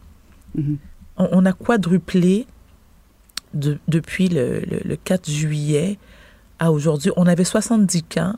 Mhm. 0.56 0.78
on, 1.18 1.28
on 1.30 1.46
a 1.46 1.52
quadruplé 1.52 2.46
de- 3.54 3.78
depuis 3.86 4.28
le, 4.28 4.60
le- 4.60 4.80
le 4.84 4.96
4 4.96 5.30
juillet 5.30 5.98
à 6.58 6.72
aujourd'hui. 6.72 7.12
On 7.16 7.26
avait 7.26 7.44
70 7.44 8.02
cas 8.04 8.32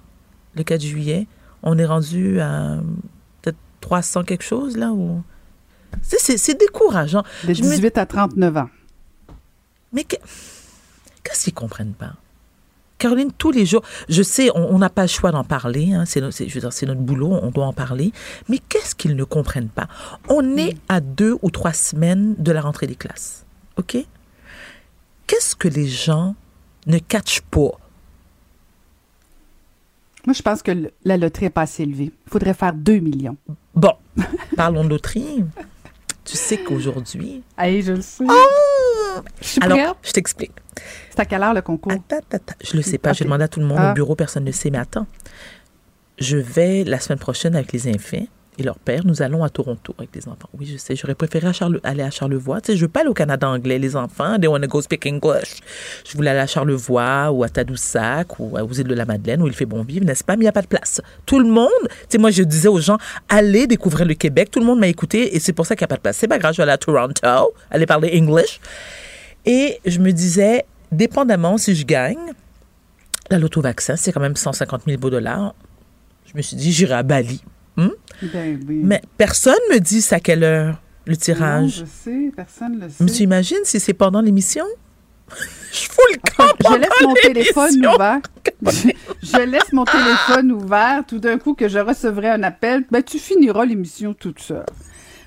le 0.55 0.63
4 0.65 0.81
juillet. 0.81 1.27
On 1.63 1.77
est 1.79 1.85
rendu 1.87 2.41
à 2.41 2.79
peut-être 3.43 3.59
300 3.81 4.25
quelque 4.25 4.45
chose, 4.45 4.77
là. 4.77 4.91
Où... 4.93 5.23
C'est- 6.03 6.21
C'est 6.21 6.39
c'est 6.39 6.59
décourageant. 6.59 7.23
De 7.47 7.53
Je 7.55 7.63
me- 7.63 7.71
18 7.71 7.99
à 7.99 8.07
39 8.07 8.57
ans. 8.57 8.71
Mais 9.93 10.05
que- 10.05 10.17
qu'est-ce 11.25 11.45
qu'ils 11.45 11.55
comprennent 11.55 11.95
pas? 11.95 12.13
Caroline, 12.99 13.33
tous 13.33 13.51
les 13.51 13.65
jours, 13.65 13.83
je 14.11 14.23
sais, 14.23 14.51
on 14.55 14.79
n'a 14.79 14.91
pas 14.91 15.01
le 15.03 15.09
choix 15.09 15.31
d'en 15.33 15.43
parler, 15.43 15.95
hein, 15.95 16.05
c'est 16.05 16.21
notre 16.21 17.01
boulot, 17.01 17.29
on 17.33 17.51
doit 17.51 17.65
en 17.65 17.73
parler, 17.73 18.13
mais 18.51 18.59
qu'est-ce 18.59 18.95
qu'ils 18.95 19.17
ne 19.17 19.25
comprennent 19.25 19.71
pas? 19.71 19.89
On 20.29 20.57
est 20.59 20.77
à 20.91 21.01
deux 21.01 21.39
ou 21.41 21.51
trois 21.51 21.73
semaines 21.73 22.35
de 22.39 22.53
la 22.53 22.61
rentrée 22.61 22.87
des 22.87 22.97
classes, 22.97 23.47
OK? 23.79 23.97
Qu'est-ce 25.27 25.57
que 25.57 25.67
les 25.69 25.87
gens 25.89 26.35
ne 26.87 26.99
catchent 26.99 27.41
pas? 27.51 27.71
Moi, 30.27 30.35
je 30.35 30.43
pense 30.43 30.63
que 30.63 30.71
le- 30.71 30.91
la 31.05 31.17
loterie 31.17 31.47
n'est 31.47 31.51
pas 31.51 31.63
assez 31.63 31.83
élevée. 31.85 32.13
Il 32.27 32.31
faudrait 32.31 32.55
faire 32.55 32.73
2 32.75 32.99
millions. 32.99 33.37
Bon, 33.75 33.93
parlons 34.57 34.85
de 34.85 34.91
loterie. 34.91 35.45
Tu 36.25 36.37
sais 36.37 36.59
qu'aujourd'hui... 36.59 37.43
Hey, 37.59 37.83
je 37.83 37.93
le 37.93 38.03
sais. 38.03 38.25
je 39.41 39.47
suis 39.47 39.63
Alors, 39.63 39.79
prête. 39.79 39.95
je 40.03 40.13
t'explique. 40.13 40.53
C'est 41.11 41.21
à 41.21 41.25
quelle 41.25 41.43
heure 41.43 41.55
le 41.55 41.63
concours? 41.63 41.93
Attends, 41.93 42.21
attends. 42.31 42.55
Je 42.63 42.77
le 42.77 42.83
sais 42.83 42.99
pas. 42.99 43.11
Ok. 43.11 43.17
J'ai 43.17 43.25
demandé 43.25 43.45
à 43.45 43.49
tout 43.49 43.61
le 43.61 43.67
monde 43.67 43.79
Ah. 43.81 43.91
au 43.91 43.95
bureau, 43.95 44.15
personne 44.15 44.45
ne 44.45 44.53
sait, 44.53 44.71
mais 44.71 44.79
attends. 44.79 45.07
Je 46.19 46.37
vais 46.37 46.85
la 46.85 47.01
semaine 47.01 47.19
prochaine 47.19 47.57
avec 47.57 47.73
les 47.73 47.89
enfants 47.89 48.27
et 48.61 48.63
leur 48.63 48.79
père. 48.79 49.05
Nous 49.05 49.23
allons 49.23 49.43
à 49.43 49.49
Toronto 49.49 49.95
avec 49.99 50.15
les 50.15 50.29
enfants. 50.29 50.49
Oui, 50.59 50.67
je 50.67 50.77
sais. 50.77 50.95
J'aurais 50.95 51.15
préféré 51.15 51.49
aller 51.83 52.03
à 52.03 52.11
Charlevoix. 52.11 52.61
Tu 52.61 52.73
sais, 52.73 52.79
je 52.79 52.87
aller 52.95 53.09
au 53.09 53.15
Canada 53.15 53.49
anglais. 53.49 53.79
Les 53.79 53.97
enfants, 53.97 54.39
they 54.39 54.49
want 54.49 54.61
to 54.61 54.69
go 54.69 54.83
speak 54.83 55.07
English. 55.07 55.61
Je 56.07 56.17
voulais 56.17 56.31
aller 56.31 56.41
à 56.41 56.47
Charlevoix 56.47 57.31
ou 57.31 57.43
à 57.43 57.49
Tadoussac 57.49 58.39
ou 58.39 58.57
aux 58.59 58.73
îles 58.73 58.87
de 58.87 58.95
la 58.95 59.07
Madeleine 59.07 59.43
où 59.43 59.47
il 59.47 59.55
fait 59.55 59.67
bon 59.67 59.83
vivre, 59.83 60.05
n'est-ce 60.05 60.23
pas? 60.23 60.37
Mais 60.37 60.43
il 60.43 60.45
n'y 60.45 60.49
a 60.49 60.53
pas 60.53 60.63
de 60.63 60.67
place. 60.67 61.01
Tout 61.27 61.39
le 61.39 61.49
monde, 61.49 61.69
tu 61.89 61.97
sais, 62.11 62.19
moi, 62.19 62.31
je 62.31 62.43
disais 62.43 62.69
aux 62.69 62.81
gens, 62.81 62.99
allez 63.29 63.67
découvrir 63.67 64.07
le 64.07 64.15
Québec. 64.15 64.51
Tout 64.51 64.61
le 64.61 64.67
monde 64.67 64.79
m'a 64.79 64.89
écouté 64.89 65.35
et 65.35 65.41
c'est 65.41 65.53
pour 65.53 65.67
ça 65.67 65.75
qu'il 65.75 65.85
n'y 65.85 65.87
a 65.87 65.89
pas 65.89 65.97
de 65.97 66.03
place. 66.03 66.17
C'est 66.17 66.29
pas 66.29 66.39
grave, 66.39 66.53
je 66.53 66.59
vais 66.59 66.65
aller 66.65 66.73
à 66.73 66.79
Toronto, 66.79 67.55
aller 67.71 67.87
parler 67.87 68.19
English. 68.21 68.61
Et 69.47 69.81
je 69.87 69.99
me 69.99 70.13
disais, 70.13 70.67
dépendamment 70.93 71.57
si 71.57 71.75
je 71.75 71.87
gagne, 71.87 72.35
la 73.31 73.39
loto-vaccin, 73.39 73.97
c'est 73.97 74.13
quand 74.13 74.21
même 74.21 74.37
150 74.37 74.83
000 74.87 74.99
beaux 74.99 75.11
dollars. 75.11 75.55
Je 76.27 76.37
me 76.37 76.43
suis 76.43 76.57
dit, 76.57 76.73
j'irai 76.73 76.95
à 76.95 77.03
Bali. 77.03 77.43
Hum? 77.77 77.93
Ben 78.23 78.61
oui. 78.69 78.81
Mais 78.83 79.01
personne 79.17 79.59
me 79.73 79.79
dit 79.79 80.01
c'est 80.03 80.15
à 80.17 80.21
quelle 80.21 80.45
heure 80.45 80.81
le 81.07 81.13
Non, 81.15 81.19
tirage. 81.19 81.71
je 81.81 81.85
sais, 81.85 82.33
personne 82.37 82.77
ne 82.79 82.85
le 82.85 82.89
sait. 82.89 83.03
Mais 83.05 83.11
tu 83.11 83.23
imagines 83.23 83.59
si 83.65 83.81
c'est 83.81 83.95
pendant 83.95 84.21
l'émission? 84.21 84.65
je 85.73 85.89
fous 85.89 86.01
le 86.13 86.19
camp 86.37 86.53
je 86.69 86.77
laisse 86.79 86.91
mon 87.03 87.15
téléphone 87.15 87.87
ouvert. 87.87 88.21
je 89.23 89.39
laisse 89.51 89.73
mon 89.73 89.85
téléphone 89.85 90.53
ouvert. 90.53 91.03
Tout 91.07 91.19
d'un 91.19 91.39
coup, 91.39 91.55
que 91.55 91.69
je 91.69 91.79
recevrai 91.79 92.29
un 92.31 92.43
appel, 92.43 92.85
ben, 92.91 93.03
tu 93.03 93.19
finiras 93.19 93.65
l'émission 93.65 94.13
toute 94.13 94.41
seule. 94.41 94.67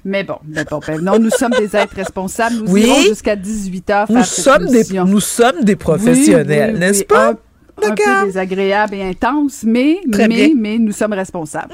Mais 0.05 0.25
bon, 0.25 0.35
ben 0.43 0.65
bon, 0.69 0.81
ben 0.85 0.99
non, 0.99 1.17
nous 1.17 1.29
sommes 1.29 1.53
des 1.57 1.77
êtres 1.77 1.95
responsables. 1.95 2.55
Nous 2.57 2.71
Oui. 2.73 2.81
irons 2.83 3.01
jusqu'à 3.03 3.37
18 3.37 3.89
heures 3.89 4.07
faire 4.07 4.17
Nous 4.17 4.23
sommes, 4.25 4.65
des, 4.65 4.75
émission. 4.79 5.05
nous 5.05 5.21
sommes 5.21 5.63
des 5.63 5.77
professionnels, 5.77 6.71
Oui, 6.71 6.73
oui, 6.73 6.79
n'est-ce 6.79 7.03
pas? 7.05 7.29
Un, 7.31 7.37
un 7.85 7.89
D'accord. 7.89 8.19
peu 8.21 8.25
désagréable 8.27 8.95
et 8.95 9.03
intense, 9.03 9.63
mais, 9.63 9.99
Très 10.11 10.27
mais, 10.27 10.47
bien. 10.47 10.55
Mais 10.55 10.77
nous 10.77 10.91
sommes 10.91 11.13
responsables. 11.13 11.73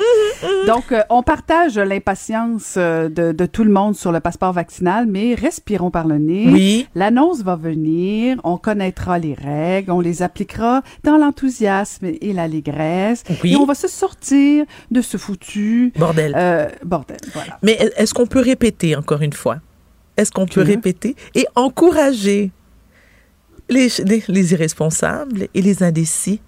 Donc, 0.68 0.92
euh, 0.92 1.02
on 1.10 1.24
partage 1.24 1.78
l'impatience 1.78 2.76
euh, 2.78 3.10
de, 3.10 3.32
de 3.32 3.46
tout 3.46 3.64
le 3.64 3.72
monde 3.72 3.96
sur 3.96 4.12
le 4.12 4.20
passeport 4.20 4.54
vaccinal, 4.54 5.06
mais 5.08 5.36
respirons 5.36 5.92
par 5.92 6.08
le 6.08 6.18
nez. 6.18 6.48
Oui. 6.50 6.88
L'annonce 6.96 7.42
va 7.42 7.56
venir, 7.56 8.38
on 8.44 8.58
connaîtra 8.58 9.20
les 9.20 9.34
règles, 9.34 9.92
on 9.92 10.00
les 10.00 10.22
appliquera 10.24 10.82
dans 11.04 11.18
l'enthousiasme 11.18 12.06
et 12.22 12.34
l'allégresse. 12.34 13.24
Oui. 13.44 13.54
Et 13.54 13.56
on 13.56 13.66
va 13.66 13.76
se 13.76 13.88
sortir 13.88 14.66
de 14.92 15.02
ce 15.02 15.18
foutu 15.18 15.92
Bordel. 15.98 16.34
euh, 16.38 16.68
bordel. 16.84 17.18
Voilà. 17.34 17.58
Mais 17.64 17.78
est-ce 17.98 18.14
qu'on 18.14 18.28
peut 18.28 18.42
répéter 18.42 18.96
encore 18.96 19.22
une 19.22 19.34
fois? 19.34 19.58
Est-ce 20.18 20.32
qu'on 20.32 20.46
peut 20.48 20.62
répéter 20.62 21.16
et 21.36 21.46
encourager? 21.56 22.52
Les, 23.70 23.88
les, 24.06 24.24
les 24.28 24.52
irresponsables 24.54 25.48
et 25.54 25.62
les 25.62 25.84
indécis? 25.84 26.42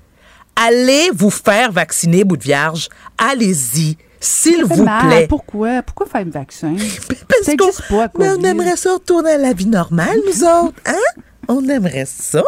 Allez 0.55 1.09
vous 1.13 1.29
faire 1.29 1.71
vacciner, 1.71 2.23
bout 2.23 2.37
de 2.37 2.43
vierge. 2.43 2.89
Allez-y, 3.17 3.97
s'il 4.19 4.65
vous 4.65 4.83
mal. 4.83 5.07
plaît. 5.07 5.27
Pourquoi? 5.27 5.81
Pourquoi 5.81 6.05
faire 6.07 6.21
un 6.21 6.29
vaccin? 6.29 6.75
Parce 7.07 7.45
Ça 7.45 7.55
qu'on 7.55 7.67
existe 7.67 7.87
pas, 7.89 8.09
mais 8.19 8.29
on 8.29 8.41
aimerait 8.43 8.75
ça 8.75 8.93
retourner 8.93 9.31
à 9.31 9.37
la 9.37 9.53
vie 9.53 9.65
normale, 9.65 10.17
nous 10.27 10.43
autres. 10.43 10.75
Hein? 10.85 11.21
On 11.47 11.67
aimerait 11.69 12.05
ça. 12.05 12.43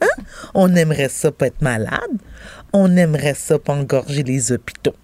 Hein? 0.00 0.22
On 0.54 0.74
aimerait 0.74 1.08
ça 1.08 1.30
pas 1.32 1.46
être 1.48 1.60
malade. 1.60 2.10
On 2.72 2.96
aimerait 2.96 3.34
ça 3.34 3.58
pas 3.58 3.74
engorger 3.74 4.22
les 4.22 4.52
hôpitaux. 4.52 4.94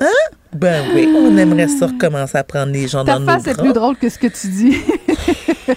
Hein? 0.00 0.06
Ben 0.52 0.84
oui, 0.94 1.08
on 1.14 1.36
aimerait 1.36 1.68
ça 1.68 1.86
recommencer 1.86 2.36
à 2.38 2.42
prendre 2.44 2.72
les 2.72 2.88
gens 2.88 3.04
Ta 3.04 3.14
dans 3.14 3.20
nos 3.20 3.26
face 3.26 3.46
est 3.46 3.54
bras. 3.54 3.62
plus 3.62 3.72
drôle 3.72 3.96
que 3.96 4.08
ce 4.08 4.18
que 4.18 4.26
tu 4.26 4.48
dis. 4.48 4.78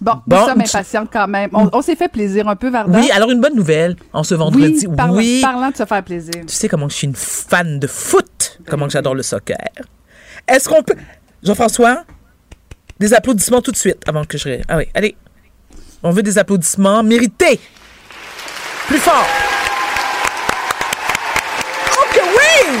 bon, 0.00 0.20
Bon, 0.26 0.40
nous 0.40 0.46
sommes 0.46 0.60
impatientes 0.60 1.08
quand 1.12 1.26
même. 1.26 1.50
On, 1.54 1.68
on 1.72 1.82
s'est 1.82 1.96
fait 1.96 2.08
plaisir 2.08 2.46
un 2.48 2.54
peu, 2.56 2.70
Varda. 2.70 2.98
Oui, 2.98 3.10
alors 3.10 3.30
une 3.30 3.40
bonne 3.40 3.56
nouvelle 3.56 3.96
en 4.12 4.22
ce 4.22 4.34
Oui, 4.34 4.38
vendredi. 4.40 4.86
parla- 4.88 5.12
oui. 5.14 5.40
parlant 5.42 5.70
de 5.70 5.76
se 5.76 5.84
faire 5.84 6.04
plaisir. 6.04 6.34
Tu 6.46 6.54
sais 6.54 6.68
comment 6.68 6.88
je 6.88 6.94
suis 6.94 7.06
une 7.06 7.16
fan 7.16 7.78
de 7.80 7.86
foot, 7.86 8.60
comment 8.68 8.86
que 8.86 8.92
j'adore 8.92 9.14
le 9.14 9.22
soccer? 9.22 9.56
Est-ce 10.46 10.68
qu'on 10.68 10.82
peut... 10.82 10.94
Jean-François, 11.42 12.04
des 13.00 13.14
applaudissements 13.14 13.62
tout 13.62 13.72
de 13.72 13.76
suite 13.76 14.02
avant 14.06 14.24
que 14.24 14.36
je... 14.38 14.60
Ah 14.68 14.76
oui, 14.76 14.84
allez. 14.94 15.16
On 16.02 16.10
veut 16.10 16.22
des 16.22 16.38
applaudissements 16.38 17.02
mérités. 17.02 17.58
Plus 18.86 18.98
fort. 18.98 19.26
Oh 21.92 22.04
que 22.14 22.20
oui! 22.20 22.78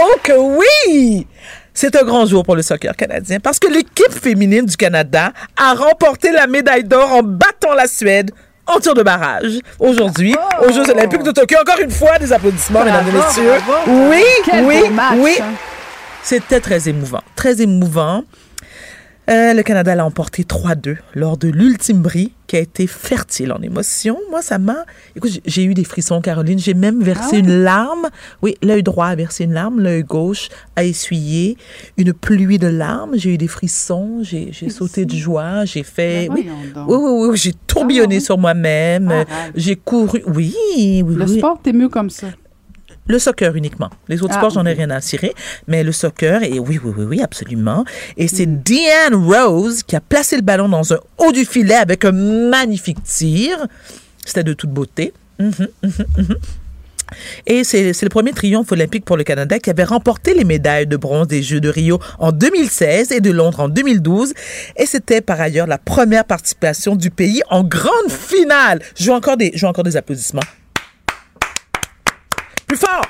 Oh 0.00 0.14
que 0.22 0.32
oui! 0.32 1.26
C'est 1.72 1.96
un 1.96 2.04
grand 2.04 2.26
jour 2.26 2.44
pour 2.44 2.56
le 2.56 2.62
soccer 2.62 2.94
canadien 2.96 3.38
parce 3.40 3.58
que 3.58 3.68
l'équipe 3.68 4.12
féminine 4.12 4.64
du 4.66 4.76
Canada 4.76 5.32
a 5.56 5.74
remporté 5.74 6.30
la 6.30 6.46
médaille 6.46 6.84
d'or 6.84 7.12
en 7.12 7.22
battant 7.22 7.74
la 7.74 7.86
Suède 7.88 8.30
en 8.66 8.78
tir 8.80 8.94
de 8.94 9.02
barrage 9.02 9.58
aujourd'hui 9.78 10.34
aux 10.66 10.72
Jeux 10.72 10.88
olympiques 10.90 11.22
de 11.22 11.32
Tokyo. 11.32 11.56
Encore 11.60 11.80
une 11.80 11.90
fois, 11.90 12.18
des 12.18 12.32
applaudissements, 12.32 12.80
Bravo, 12.80 13.04
mesdames 13.10 13.22
et 13.22 13.26
messieurs. 13.26 13.60
bravo. 13.66 14.10
Oui, 14.10 14.22
Quel 14.44 14.64
oui, 14.64 14.88
match, 14.90 15.14
oui. 15.18 15.36
hein. 15.40 15.52
C'était 16.22 16.60
très 16.60 16.88
émouvant, 16.88 17.20
très 17.36 17.60
émouvant. 17.60 18.22
Euh, 19.30 19.54
le 19.54 19.62
Canada 19.62 19.94
l'a 19.94 20.04
emporté 20.04 20.42
3-2 20.42 20.96
lors 21.14 21.38
de 21.38 21.48
l'ultime 21.48 22.02
brie 22.02 22.32
qui 22.46 22.56
a 22.56 22.58
été 22.60 22.86
fertile 22.86 23.52
en 23.52 23.62
émotions. 23.62 24.18
Moi, 24.30 24.42
ça 24.42 24.58
m'a... 24.58 24.84
Écoute, 25.16 25.40
j'ai- 25.46 25.64
eu 25.64 25.72
des 25.72 25.84
frissons, 25.84 26.20
Caroline. 26.20 26.58
J'ai 26.58 26.74
même 26.74 27.02
versé 27.02 27.28
Ah 27.30 27.32
ouais? 27.32 27.38
une 27.38 27.62
larme. 27.62 28.10
Oui, 28.42 28.56
l'œil 28.62 28.82
droit 28.82 29.06
a 29.06 29.14
versé 29.14 29.44
une 29.44 29.54
larme, 29.54 29.80
l'œil 29.80 30.02
gauche 30.02 30.50
a 30.76 30.84
essuyé 30.84 31.56
une 31.96 32.12
pluie 32.12 32.58
de 32.58 32.66
larmes. 32.66 33.12
J'ai 33.14 33.32
eu 33.32 33.38
des 33.38 33.48
frissons, 33.48 34.18
j'ai 34.22 34.52
sauté 34.68 35.06
de 35.06 35.14
joie, 35.16 35.64
j'ai 35.64 35.84
fait... 35.84 36.28
Ben 36.28 36.34
oui, 36.34 36.46
oui, 36.86 36.96
oui, 36.98 37.28
oui, 37.30 37.36
j'ai 37.38 37.54
tourbillonné 37.66 38.16
Ah 38.16 38.18
oui? 38.18 38.24
sur 38.24 38.36
moi-même. 38.36 39.10
Arrête. 39.10 39.26
J'ai 39.54 39.76
couru... 39.76 40.22
Oui, 40.26 40.54
oui, 41.02 41.14
Le 41.14 41.26
sport, 41.26 41.58
t'es 41.62 41.72
mieux 41.72 41.88
comme 41.88 42.10
ça. 42.10 42.26
Le 43.06 43.18
soccer 43.18 43.54
uniquement. 43.54 43.90
Les 44.08 44.22
autres 44.22 44.34
Ah, 44.34 44.38
sports, 44.38 44.50
j'en 44.50 44.64
ai 44.64 44.72
rien 44.72 44.90
à 44.90 45.00
cirer. 45.00 45.34
Mais 45.68 45.84
le 45.84 45.92
soccer, 45.92 46.42
et 46.42 46.58
oui, 46.58 46.80
oui, 46.82 46.92
oui, 46.96 47.04
oui, 47.04 47.22
absolument. 47.22 47.84
Et 48.16 48.28
c'est. 48.28 48.46
Deanne 48.46 49.14
Rose 49.14 49.82
qui 49.82 49.96
a 49.96 50.00
placé 50.00 50.36
le 50.36 50.42
ballon 50.42 50.68
dans 50.68 50.92
un 50.92 50.98
haut 51.18 51.32
du 51.32 51.44
filet 51.44 51.74
avec 51.74 52.04
un 52.04 52.12
magnifique 52.12 53.02
tir. 53.02 53.66
C'était 54.24 54.44
de 54.44 54.54
toute 54.54 54.70
beauté. 54.70 55.12
Mhm, 55.38 55.52
mhm, 55.82 55.92
mhm. 56.16 56.36
Et 57.46 57.64
c'est 57.64 57.92
c'est 57.92 58.06
le 58.06 58.10
premier 58.10 58.32
triomphe 58.32 58.72
olympique 58.72 59.04
pour 59.04 59.16
le 59.16 59.24
Canada 59.24 59.58
qui 59.58 59.68
avait 59.70 59.84
remporté 59.84 60.34
les 60.34 60.44
médailles 60.44 60.86
de 60.86 60.96
bronze 60.96 61.28
des 61.28 61.42
Jeux 61.42 61.60
de 61.60 61.68
Rio 61.68 62.00
en 62.18 62.32
2016 62.32 63.12
et 63.12 63.20
de 63.20 63.30
Londres 63.30 63.60
en 63.60 63.68
2012. 63.68 64.32
Et 64.76 64.86
c'était 64.86 65.20
par 65.20 65.40
ailleurs 65.40 65.66
la 65.66 65.78
première 65.78 66.24
participation 66.24 66.96
du 66.96 67.10
pays 67.10 67.42
en 67.50 67.62
grande 67.62 68.10
finale. 68.10 68.80
Je 68.96 69.06
veux 69.06 69.12
encore 69.12 69.36
des, 69.36 69.52
je 69.54 69.60
veux 69.60 69.68
encore 69.68 69.84
des 69.84 69.96
applaudissements. 69.96 70.40
Plus 72.66 72.76
fort! 72.78 73.02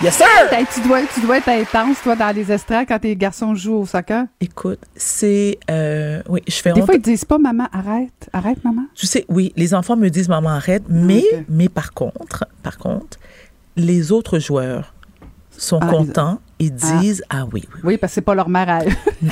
Yes, 0.00 0.14
sir! 0.16 0.26
Hey, 0.52 0.64
tu, 0.72 0.80
dois, 0.82 1.00
tu 1.12 1.20
dois 1.20 1.38
être 1.38 1.48
intense, 1.48 2.00
toi, 2.02 2.14
dans 2.14 2.34
les 2.34 2.52
estrades 2.52 2.86
quand 2.86 3.00
tes 3.00 3.16
garçons 3.16 3.54
jouent 3.56 3.78
au 3.80 3.86
soccer. 3.86 4.26
Écoute, 4.40 4.78
c'est... 4.94 5.58
euh, 5.70 6.22
oui, 6.28 6.40
je 6.46 6.54
fais 6.54 6.72
Des 6.72 6.80
honte. 6.80 6.86
fois, 6.86 6.94
ils 6.94 7.02
disent 7.02 7.24
pas, 7.24 7.38
maman, 7.38 7.66
arrête. 7.72 8.30
Arrête, 8.32 8.62
maman. 8.64 8.82
Tu 8.94 9.06
sais, 9.08 9.24
oui, 9.28 9.52
les 9.56 9.74
enfants 9.74 9.96
me 9.96 10.08
disent 10.08 10.28
maman 10.28 10.50
arrête, 10.50 10.84
mais 10.88 11.24
Ok. 11.34 11.44
mais 11.48 11.68
par 11.68 11.92
contre, 11.94 12.46
par 12.62 12.78
contre, 12.78 13.18
les 13.76 14.12
autres 14.12 14.38
joueurs 14.38 14.94
sont 15.50 15.80
Ah, 15.82 15.86
ils- 15.86 15.90
contents 15.90 16.40
et 16.60 16.70
Ah. 16.72 16.98
disent 17.00 17.24
ah 17.28 17.44
oui, 17.52 17.64
oui, 17.74 17.80
Oui, 17.82 17.96
parce 17.98 18.12
que 18.12 18.14
c'est 18.14 18.20
pas 18.22 18.36
leur 18.36 18.48
mère 18.48 18.68
à 18.68 18.84
eux. 18.84 18.92
oui. 19.22 19.30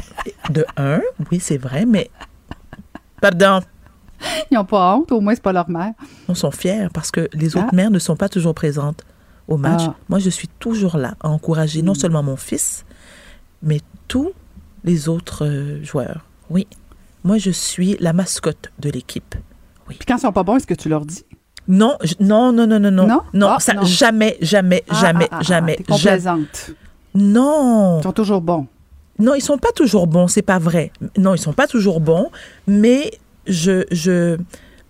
De 0.51 0.67
un, 0.77 1.01
oui, 1.31 1.39
c'est 1.39 1.59
vrai, 1.59 1.87
mais 1.87 2.11
pardon, 3.21 3.61
Ils 4.51 4.59
ont 4.59 4.65
pas 4.65 4.95
honte, 4.97 5.13
au 5.13 5.21
moins, 5.21 5.35
c'est 5.35 5.43
pas 5.43 5.53
leur 5.53 5.69
mère. 5.69 5.93
ils 6.29 6.37
sont 6.37 6.51
fiers 6.51 6.89
parce 6.93 7.11
que 7.11 7.29
les 7.33 7.57
autres 7.57 7.67
Ah. 7.73 7.77
mères 7.77 7.91
ne 7.91 7.99
sont 7.99 8.17
pas 8.17 8.29
toujours 8.29 8.55
présentes 8.55 9.03
au 9.49 9.57
match. 9.57 9.83
Ah. 9.87 9.95
Moi, 10.09 10.19
je 10.19 10.31
suis 10.31 10.49
toujours 10.49 10.97
là 10.97 11.15
à 11.21 11.29
encourager 11.29 11.83
non 11.83 11.95
seulement 11.95 12.23
mon 12.23 12.37
fils, 12.37 12.85
mais 13.63 13.81
tous 14.09 14.33
les 14.85 15.09
autres 15.09 15.45
euh, 15.47 15.83
joueurs. 15.85 16.25
Oui, 16.51 16.67
moi, 17.25 17.39
je 17.39 17.51
suis 17.51 17.97
la 18.01 18.13
mascotte 18.13 18.71
de 18.79 18.91
l'équipe. 18.91 19.35
Puis 19.89 19.99
quand 20.07 20.17
ils 20.17 20.21
sont 20.21 20.33
pas 20.33 20.43
bons, 20.45 20.57
est-ce 20.57 20.67
que 20.67 20.75
tu 20.75 20.89
leur 20.89 21.05
dis? 21.05 21.25
Non, 21.69 21.97
je- 22.03 22.15
non, 22.21 22.53
non, 22.53 22.67
non, 22.67 22.79
non, 22.79 22.91
non, 22.93 23.21
Non? 23.35 23.49
Ah, 23.49 23.59
ça, 23.59 23.75
non. 23.75 23.83
jamais, 23.85 24.37
jamais, 24.41 24.85
Ah, 24.89 24.95
jamais, 25.01 25.29
jamais. 25.41 25.77
complaisante. 25.89 26.71
Non, 27.15 27.99
Ils 28.01 28.03
sont 28.05 28.13
toujours 28.13 28.41
bons. 28.41 28.67
non, 29.19 29.35
ils 29.35 29.41
sont 29.41 29.59
pas 29.59 29.73
toujours 29.75 30.07
bons, 30.07 30.29
c'est 30.29 30.43
pas 30.43 30.59
vrai. 30.59 30.93
Non, 31.19 31.35
ils 31.35 31.39
sont 31.41 31.53
pas 31.53 31.67
toujours 31.67 32.01
bons, 32.01 32.31
mais 32.67 33.11
je, 33.47 33.85
je, 33.91 34.37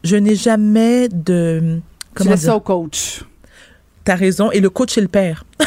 je 0.05 0.17
n'ai 0.17 0.35
jamais 0.37 1.09
de. 1.09 1.79
Tu 1.79 1.83
Comment 2.15 2.31
ça 2.37 2.37
dire? 2.37 2.57
au 2.57 2.61
coach. 2.61 3.23
T'as 4.05 4.15
raison. 4.15 4.51
Et 4.53 4.61
le 4.61 4.71
coach 4.71 4.97
est 4.99 5.03
le 5.03 5.09
père. 5.09 5.45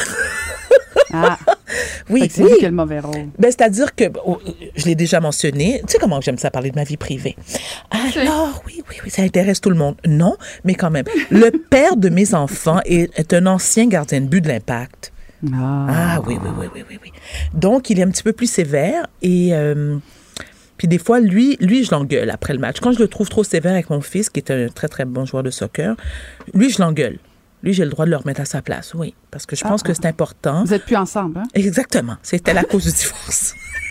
Ah, 1.12 1.40
Oui, 2.12 2.28
c'est 2.32 2.44
oui. 2.44 2.52
le 2.62 2.70
mauvais 2.70 3.00
rôle. 3.00 3.30
Ben, 3.40 3.48
c'est-à-dire 3.52 3.96
que, 3.96 4.04
oh, 4.28 4.40
je 4.76 4.86
l'ai 4.86 4.94
déjà 4.94 5.20
mentionné, 5.20 5.82
tu 5.88 5.94
sais 5.94 5.98
comment 6.00 6.22
j'aime 6.22 6.38
ça 6.38 6.52
parler 6.52 6.70
de 6.70 6.76
ma 6.76 6.84
vie 6.84 6.98
privée? 6.98 7.36
Alors, 7.90 8.62
oui, 8.68 8.84
oui, 8.90 8.98
oui, 9.04 9.10
ça 9.10 9.24
intéresse 9.24 9.60
tout 9.60 9.72
le 9.72 9.76
monde. 9.76 9.96
Non, 10.06 10.36
mais 10.66 10.76
quand 10.76 10.92
même. 10.92 11.06
Le 11.32 11.50
père 11.70 11.96
de 11.96 12.10
mes 12.10 12.36
enfants 12.36 12.80
est, 12.86 13.10
est 13.18 13.34
un 13.34 13.48
ancien 13.48 13.88
gardien 13.88 14.22
de 14.22 14.28
but 14.28 14.42
de 14.42 14.50
l'impact. 14.50 15.12
Ah. 15.52 15.88
Ah 15.90 16.22
oui, 16.28 16.38
oui, 16.40 16.50
oui, 16.60 16.68
oui, 16.76 16.84
oui, 16.90 17.00
oui. 17.04 17.12
Donc, 17.54 17.90
il 17.90 18.00
est 18.00 18.04
un 18.04 18.10
petit 18.12 18.24
peu 18.24 18.34
plus 18.34 18.48
sévère 18.52 19.08
et... 19.24 19.50
euh, 19.54 19.98
puis 20.80 20.88
des 20.88 20.98
fois, 20.98 21.20
lui, 21.20 21.58
lui, 21.60 21.84
je 21.84 21.92
l'engueule 21.92 22.30
après 22.30 22.54
le 22.54 22.60
match. 22.60 22.80
Quand 22.80 22.94
je 22.94 23.00
le 23.00 23.10
trouve 23.10 23.28
trop 23.28 23.44
sévère 23.44 23.74
avec 23.74 23.90
mon 23.90 24.00
fils, 24.00 24.30
qui 24.30 24.40
est 24.40 24.50
un 24.50 24.70
très, 24.70 24.88
très 24.88 25.04
bon 25.04 25.26
joueur 25.26 25.44
de 25.44 25.52
soccer, 25.52 25.98
lui, 26.54 26.70
je 26.70 26.82
l'engueule. 26.82 27.20
Lui, 27.64 27.74
j'ai 27.74 27.84
le 27.84 27.90
droit 27.90 28.06
de 28.06 28.12
le 28.12 28.16
remettre 28.16 28.40
à 28.40 28.46
sa 28.46 28.62
place, 28.62 28.94
oui. 28.94 29.14
Parce 29.30 29.46
que 29.46 29.58
je 29.58 29.64
pense 29.66 29.84
que 29.84 29.94
c'est 29.94 30.06
important. 30.06 30.64
Vous 30.64 30.74
êtes 30.74 30.86
plus 30.86 30.96
ensemble, 30.96 31.40
hein? 31.40 31.44
Exactement. 31.54 32.16
C'était 32.24 32.54
la 32.54 32.64
cause 32.64 32.86
du 32.86 32.94
divorce. 32.94 33.56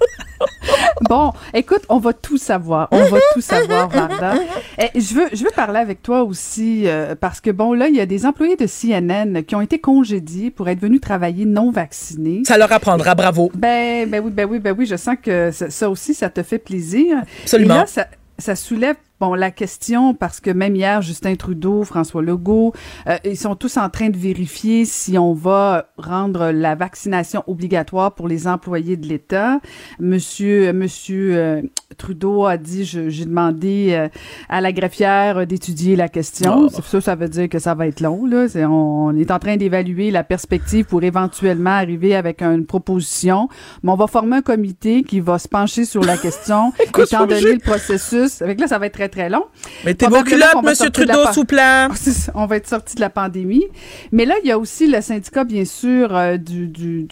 Bon, 1.08 1.32
écoute, 1.54 1.82
on 1.88 1.98
va 1.98 2.12
tout 2.12 2.38
savoir. 2.38 2.88
On 2.90 3.04
va 3.04 3.18
tout 3.32 3.40
savoir, 3.40 3.88
Varda. 3.88 4.34
Eh, 4.78 5.00
je 5.00 5.14
veux, 5.14 5.28
je 5.32 5.44
veux 5.44 5.50
parler 5.54 5.78
avec 5.78 6.02
toi 6.02 6.22
aussi 6.22 6.84
euh, 6.86 7.14
parce 7.14 7.40
que 7.40 7.50
bon, 7.50 7.72
là, 7.72 7.88
il 7.88 7.96
y 7.96 8.00
a 8.00 8.06
des 8.06 8.26
employés 8.26 8.56
de 8.56 8.66
CNN 8.66 9.42
qui 9.42 9.54
ont 9.54 9.60
été 9.60 9.78
congédiés 9.78 10.50
pour 10.50 10.68
être 10.68 10.80
venus 10.80 11.00
travailler 11.00 11.44
non 11.44 11.70
vaccinés. 11.70 12.42
Ça 12.46 12.58
leur 12.58 12.72
apprendra, 12.72 13.14
bravo. 13.14 13.50
Ben, 13.54 14.08
ben 14.08 14.22
oui, 14.24 14.30
ben 14.30 14.48
oui, 14.48 14.58
ben 14.58 14.74
oui. 14.76 14.86
Je 14.86 14.96
sens 14.96 15.16
que 15.22 15.50
ça, 15.50 15.70
ça 15.70 15.88
aussi, 15.88 16.14
ça 16.14 16.30
te 16.30 16.42
fait 16.42 16.58
plaisir. 16.58 17.22
Absolument. 17.42 17.74
Et 17.74 17.78
là, 17.78 17.86
ça, 17.86 18.06
ça 18.38 18.56
soulève 18.56 18.96
bon 19.20 19.34
la 19.34 19.50
question 19.50 20.14
parce 20.14 20.40
que 20.40 20.50
même 20.50 20.76
hier, 20.76 21.02
Justin 21.02 21.34
Trudeau, 21.34 21.84
François 21.84 22.22
Legault, 22.22 22.72
euh, 23.06 23.16
ils 23.24 23.36
sont 23.36 23.54
tous 23.54 23.76
en 23.76 23.88
train 23.90 24.10
de 24.10 24.16
vérifier 24.16 24.84
si 24.84 25.18
on 25.18 25.32
va 25.32 25.86
rendre 25.96 26.50
la 26.50 26.74
vaccination 26.74 27.42
obligatoire 27.46 28.14
pour 28.14 28.28
les 28.28 28.46
employés 28.46 28.96
de 28.96 29.06
l'État. 29.06 29.60
Monsieur, 29.98 30.72
Monsieur 30.72 31.36
euh, 31.36 31.62
Trudeau 31.96 32.44
a 32.44 32.56
dit, 32.56 32.84
j'ai 32.84 33.24
demandé 33.24 33.88
euh, 33.90 34.08
à 34.48 34.60
la 34.60 34.72
greffière 34.72 35.46
d'étudier 35.46 35.96
la 35.96 36.08
question. 36.08 36.66
Oh. 36.66 36.68
Ça, 36.68 37.00
ça 37.00 37.14
veut 37.14 37.28
dire 37.28 37.48
que 37.48 37.58
ça 37.58 37.74
va 37.74 37.86
être 37.86 38.00
long. 38.00 38.26
Là. 38.26 38.46
On, 38.68 39.16
est 39.16 39.30
en 39.30 39.38
train 39.38 39.56
d'évaluer 39.56 40.10
la 40.10 40.22
perspective 40.22 40.84
pour 40.84 41.02
éventuellement 41.02 41.70
arriver 41.70 42.14
avec 42.14 42.42
une 42.42 42.66
proposition. 42.66 43.48
Mais 43.82 43.90
on 43.90 43.96
va 43.96 44.06
former 44.06 44.36
un 44.36 44.42
comité 44.42 45.02
qui 45.02 45.20
va 45.20 45.38
se 45.38 45.48
pencher 45.48 45.84
sur 45.84 46.04
la 46.04 46.16
question, 46.16 46.72
Écoute, 46.80 47.06
étant 47.06 47.26
donné 47.26 47.54
le 47.54 47.58
processus. 47.58 48.42
Avec 48.42 48.60
là, 48.60 48.66
ça 48.66 48.78
va 48.78 48.86
être 48.86 48.92
très 48.92 49.07
très, 49.08 49.22
très 49.22 49.28
long. 49.30 49.44
Mettez 49.84 50.06
vos 50.06 50.22
culottes, 50.22 50.54
la 50.84 50.90
Trudeau, 50.90 51.24
pa- 51.24 51.32
s'il 51.32 51.40
vous 51.40 51.46
plaît. 51.46 51.88
C'est 51.94 52.12
ça, 52.12 52.32
on 52.34 52.46
va 52.46 52.56
être 52.56 52.68
sorti 52.68 52.94
de 52.94 53.00
la 53.00 53.10
pandémie. 53.10 53.64
Mais 54.12 54.24
là, 54.24 54.34
il 54.44 54.48
y 54.48 54.52
a 54.52 54.58
aussi 54.58 54.86
le 54.86 55.00
syndicat, 55.00 55.44
bien 55.44 55.64
sûr, 55.64 56.14
euh, 56.16 56.36
du, 56.36 56.68
du, 56.68 57.04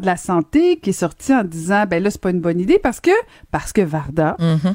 de 0.00 0.06
la 0.06 0.16
santé 0.16 0.78
qui 0.78 0.90
est 0.90 0.94
sorti 0.94 1.34
en 1.34 1.44
disant, 1.44 1.84
ben 1.88 2.02
là, 2.02 2.10
c'est 2.10 2.20
pas 2.20 2.30
une 2.30 2.40
bonne 2.40 2.60
idée 2.60 2.78
parce 2.78 3.00
que, 3.00 3.10
parce 3.50 3.72
que 3.72 3.80
Varda, 3.80 4.36
Mhm. 4.38 4.74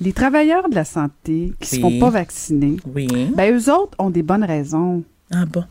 les 0.00 0.12
travailleurs 0.12 0.68
de 0.68 0.74
la 0.74 0.84
santé 0.84 1.52
qui 1.60 1.68
se 1.68 1.76
Oui. 1.76 1.82
font 1.82 1.98
pas 1.98 2.10
vacciner, 2.10 2.76
Oui. 2.94 3.08
ben 3.34 3.54
eux 3.56 3.70
autres 3.72 3.96
ont 3.98 4.10
des 4.10 4.22
bonnes 4.22 4.44
raisons. 4.44 5.02
Ah 5.34 5.44
bon? 5.46 5.64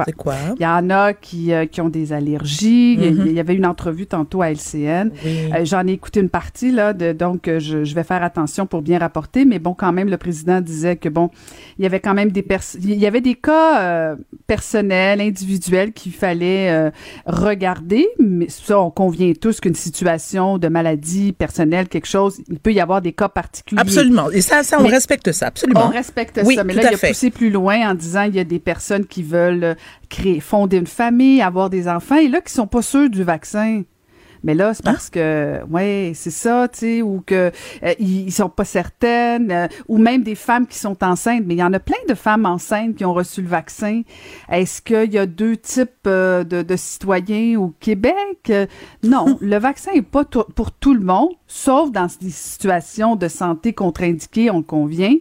Ouais. 0.00 0.04
C'est 0.06 0.16
quoi? 0.16 0.34
Il 0.58 0.62
y 0.62 0.66
en 0.66 0.90
a 0.90 1.12
qui, 1.12 1.52
euh, 1.52 1.66
qui 1.66 1.80
ont 1.80 1.88
des 1.88 2.12
allergies. 2.12 2.94
Il 2.94 3.04
y 3.04 3.08
a- 3.08 3.10
Mhm. 3.10 3.26
Il 3.26 3.32
y 3.32 3.40
avait 3.40 3.54
une 3.54 3.66
entrevue 3.66 4.06
tantôt 4.06 4.42
à 4.42 4.50
LCN. 4.50 5.10
Oui. 5.24 5.50
Euh, 5.54 5.64
J'en 5.64 5.86
ai 5.86 5.92
écouté 5.92 6.20
une 6.20 6.28
partie, 6.28 6.72
là, 6.72 6.92
de, 6.92 7.12
donc 7.12 7.46
euh, 7.48 7.58
je, 7.60 7.84
je 7.84 7.94
vais 7.94 8.02
faire 8.04 8.22
attention 8.22 8.66
pour 8.66 8.82
bien 8.82 8.98
rapporter, 8.98 9.44
mais 9.44 9.58
bon, 9.58 9.74
quand 9.74 9.92
même, 9.92 10.08
le 10.08 10.16
président 10.16 10.60
disait 10.60 10.96
que, 10.96 11.08
bon, 11.08 11.30
il 11.78 11.82
y 11.82 11.86
avait 11.86 12.00
quand 12.00 12.14
même 12.14 12.30
des 12.32 12.44
il 12.82 12.94
y 12.98 13.06
avait 13.06 13.20
des 13.20 13.34
cas 13.36 13.80
euh, 13.80 14.16
personnels, 14.46 15.20
individuels 15.20 15.92
qu'il 15.92 16.12
fallait 16.12 16.90
regarder, 17.26 18.08
mais 18.18 18.48
ça, 18.48 18.80
on 18.80 18.90
convient 18.90 19.32
tous 19.40 19.60
qu'une 19.60 19.74
situation 19.74 20.58
de 20.58 20.68
maladie 20.68 21.32
personnelle, 21.32 21.88
quelque 21.88 22.06
chose, 22.08 22.40
il 22.48 22.58
peut 22.58 22.72
y 22.72 22.80
avoir 22.80 23.00
des 23.02 23.12
cas 23.12 23.28
particuliers. 23.28 23.80
Absolument. 23.80 24.30
Et 24.30 24.40
ça, 24.40 24.62
ça 24.62 24.78
on 24.80 24.82
Mais- 24.84 24.90
respecte 24.90 25.30
ça, 25.32 25.46
absolument. 25.46 25.86
On 25.86 25.90
respecte 25.90 26.40
Oui, 26.44 26.56
ça, 26.56 26.64
mais 26.64 26.74
là, 26.74 26.82
il 26.90 26.94
a 26.94 27.08
poussé 27.08 27.30
plus 27.30 27.50
loin 27.50 27.90
en 27.90 27.94
disant 27.94 28.22
il 28.22 28.34
y 28.34 28.40
a 28.40 28.44
des 28.44 28.58
personnes 28.58 29.04
qui 29.06 29.22
veulent 29.22 29.76
créer, 30.08 30.40
fonder 30.40 30.78
une 30.78 30.86
famille, 30.86 31.42
avoir 31.42 31.70
des 31.70 31.88
enfants, 31.88 32.16
et 32.16 32.28
là, 32.28 32.40
qui 32.40 32.52
sont 32.52 32.66
pas 32.66 32.82
sûrs 32.82 33.10
du 33.10 33.22
vaccin. 33.22 33.82
Mais 34.42 34.54
là, 34.54 34.72
c'est 34.72 34.84
parce 34.84 35.10
que, 35.10 35.60
ouais, 35.68 36.12
c'est 36.14 36.30
ça, 36.30 36.66
tu 36.68 36.78
sais, 36.78 37.02
ou 37.02 37.22
que 37.24 37.50
euh, 37.82 37.94
ils, 37.98 38.32
sont 38.32 38.48
pas 38.48 38.64
certaines, 38.64 39.50
euh, 39.50 39.68
ou 39.88 39.98
même 39.98 40.22
des 40.22 40.34
femmes 40.34 40.66
qui 40.66 40.78
sont 40.78 40.96
enceintes. 41.04 41.42
Mais 41.44 41.54
il 41.54 41.58
y 41.58 41.62
en 41.62 41.72
a 41.72 41.78
plein 41.78 41.98
de 42.08 42.14
femmes 42.14 42.46
enceintes 42.46 42.96
qui 42.96 43.04
ont 43.04 43.12
reçu 43.12 43.42
le 43.42 43.48
vaccin. 43.48 44.02
Est-ce 44.50 44.80
qu'il 44.80 45.12
y 45.12 45.18
a 45.18 45.26
deux 45.26 45.56
types 45.56 45.90
euh, 46.06 46.44
de, 46.44 46.62
de 46.62 46.76
citoyens 46.76 47.60
au 47.60 47.74
Québec? 47.80 48.14
Euh, 48.48 48.66
Non, 49.02 49.36
le 49.40 49.58
vaccin 49.58 49.92
est 49.92 50.02
pas 50.02 50.24
pour 50.24 50.72
tout 50.72 50.94
le 50.94 51.04
monde, 51.04 51.30
sauf 51.46 51.90
dans 51.90 52.08
des 52.20 52.30
situations 52.30 53.16
de 53.16 53.28
santé 53.28 53.74
contre-indiquées, 53.74 54.50
on 54.50 54.58
le 54.58 54.62
convient. 54.62 55.16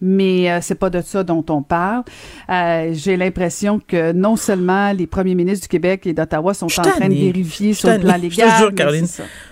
Mais 0.00 0.50
euh, 0.50 0.58
c'est 0.62 0.76
pas 0.76 0.90
de 0.90 1.00
ça 1.00 1.24
dont 1.24 1.44
on 1.48 1.62
parle. 1.62 2.04
Euh, 2.50 2.90
J'ai 2.92 3.16
l'impression 3.16 3.80
que 3.84 4.12
non 4.12 4.36
seulement 4.36 4.92
les 4.92 5.06
premiers 5.08 5.34
ministres 5.34 5.62
du 5.64 5.68
Québec 5.68 6.06
et 6.06 6.12
d'Ottawa 6.12 6.54
sont 6.54 6.68
Je 6.68 6.80
en 6.80 6.84
train 6.84 7.08
de 7.08 7.14
vérifier 7.14 7.72
Je 7.72 7.78
sur 7.78 7.88
le 7.90 7.98
plan. 7.98 8.12
Je 8.14 8.16
te 8.16 8.22
légal. 8.22 8.58
jure, 8.58 8.68
mais 8.70 8.74
Caroline. 8.76 9.06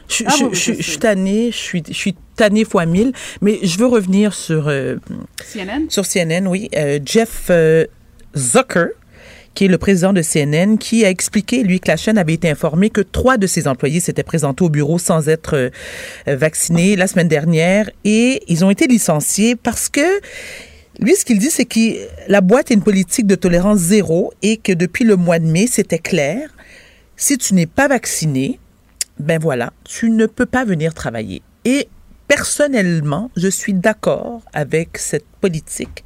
Je, 0.09 0.25
Ah 0.27 0.35
je- 0.39 0.45
oui, 0.45 0.51
je- 0.53 0.73
je 0.73 0.83
je 0.83 0.83
suis 0.91 0.99
tannée, 0.99 1.51
je 1.51 1.57
suis, 1.57 1.83
je 1.89 1.93
suis 1.93 2.15
tannée 2.37 2.65
fois 2.65 2.87
mille, 2.87 3.13
mais 3.41 3.59
je 3.63 3.77
veux 3.79 3.87
revenir 3.87 4.33
sur, 4.35 4.69
euh, 4.69 4.97
CNN? 5.45 5.87
sur 5.89 6.05
CNN, 6.07 6.47
oui. 6.47 6.69
Euh, 6.77 7.01
Jeff 7.05 7.51
Zucker, 8.37 8.89
qui 9.57 9.65
est 9.65 9.69
le 9.69 9.79
président 9.79 10.13
de 10.13 10.21
CNN, 10.21 10.77
qui 10.77 11.05
a 11.07 11.11
expliqué, 11.11 11.63
lui, 11.63 11.81
que 11.81 11.89
la 11.89 11.97
chaîne 11.97 12.19
avait 12.19 12.35
été 12.35 12.49
informée 12.51 12.91
que 12.91 13.01
trois 13.01 13.39
de 13.39 13.47
ses 13.47 13.67
employés 13.67 14.01
s'étaient 14.01 14.23
présentés 14.23 14.63
au 14.63 14.69
bureau 14.69 14.99
sans 14.99 15.29
être 15.31 15.57
euh, 15.57 15.71
vaccinés 16.27 16.95
la 16.95 17.07
semaine 17.07 17.27
dernière 17.27 17.91
et 18.05 18.43
ils 18.49 18.65
ont 18.67 18.71
été 18.71 18.87
licenciés 18.87 19.57
parce 19.57 19.89
que 19.89 20.21
lui, 21.01 21.17
ce 21.17 21.25
qu'il 21.25 21.39
dit, 21.39 21.51
c'est 21.51 21.65
que 21.65 22.07
la 22.29 22.43
boîte 22.43 22.71
a 22.71 22.75
une 22.75 22.83
politique 22.83 23.27
de 23.27 23.35
tolérance 23.35 23.79
zéro 23.79 24.33
et 24.43 24.59
que 24.59 24.73
depuis 24.73 25.05
le 25.05 25.17
mois 25.17 25.39
de 25.39 25.47
mai, 25.47 25.67
c'était 25.67 25.99
clair. 25.99 26.51
Si 27.17 27.39
tu 27.39 27.55
n'es 27.55 27.67
pas 27.67 27.89
vacciné, 27.89 28.61
ben 29.19 29.39
voilà, 29.41 29.73
tu 29.85 30.11
ne 30.11 30.27
peux 30.27 30.47
pas 30.47 30.67
venir 30.67 30.93
travailler. 30.93 31.41
Et 31.65 31.89
personnellement, 32.29 33.31
je 33.37 33.49
suis 33.49 33.73
d'accord 33.73 34.43
avec 34.53 34.99
cette 34.99 35.27
politique. 35.41 36.05